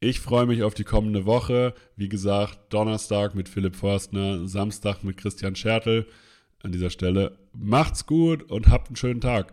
Ich 0.00 0.20
freue 0.20 0.46
mich 0.46 0.62
auf 0.62 0.74
die 0.74 0.84
kommende 0.84 1.26
Woche. 1.26 1.74
Wie 1.96 2.08
gesagt, 2.08 2.72
Donnerstag 2.72 3.34
mit 3.34 3.48
Philipp 3.48 3.76
Forstner, 3.76 4.46
Samstag 4.46 5.02
mit 5.04 5.16
Christian 5.16 5.56
Schertel. 5.56 6.06
An 6.62 6.72
dieser 6.72 6.90
Stelle 6.90 7.38
macht's 7.52 8.06
gut 8.06 8.42
und 8.50 8.68
habt 8.68 8.88
einen 8.88 8.96
schönen 8.96 9.20
Tag. 9.20 9.52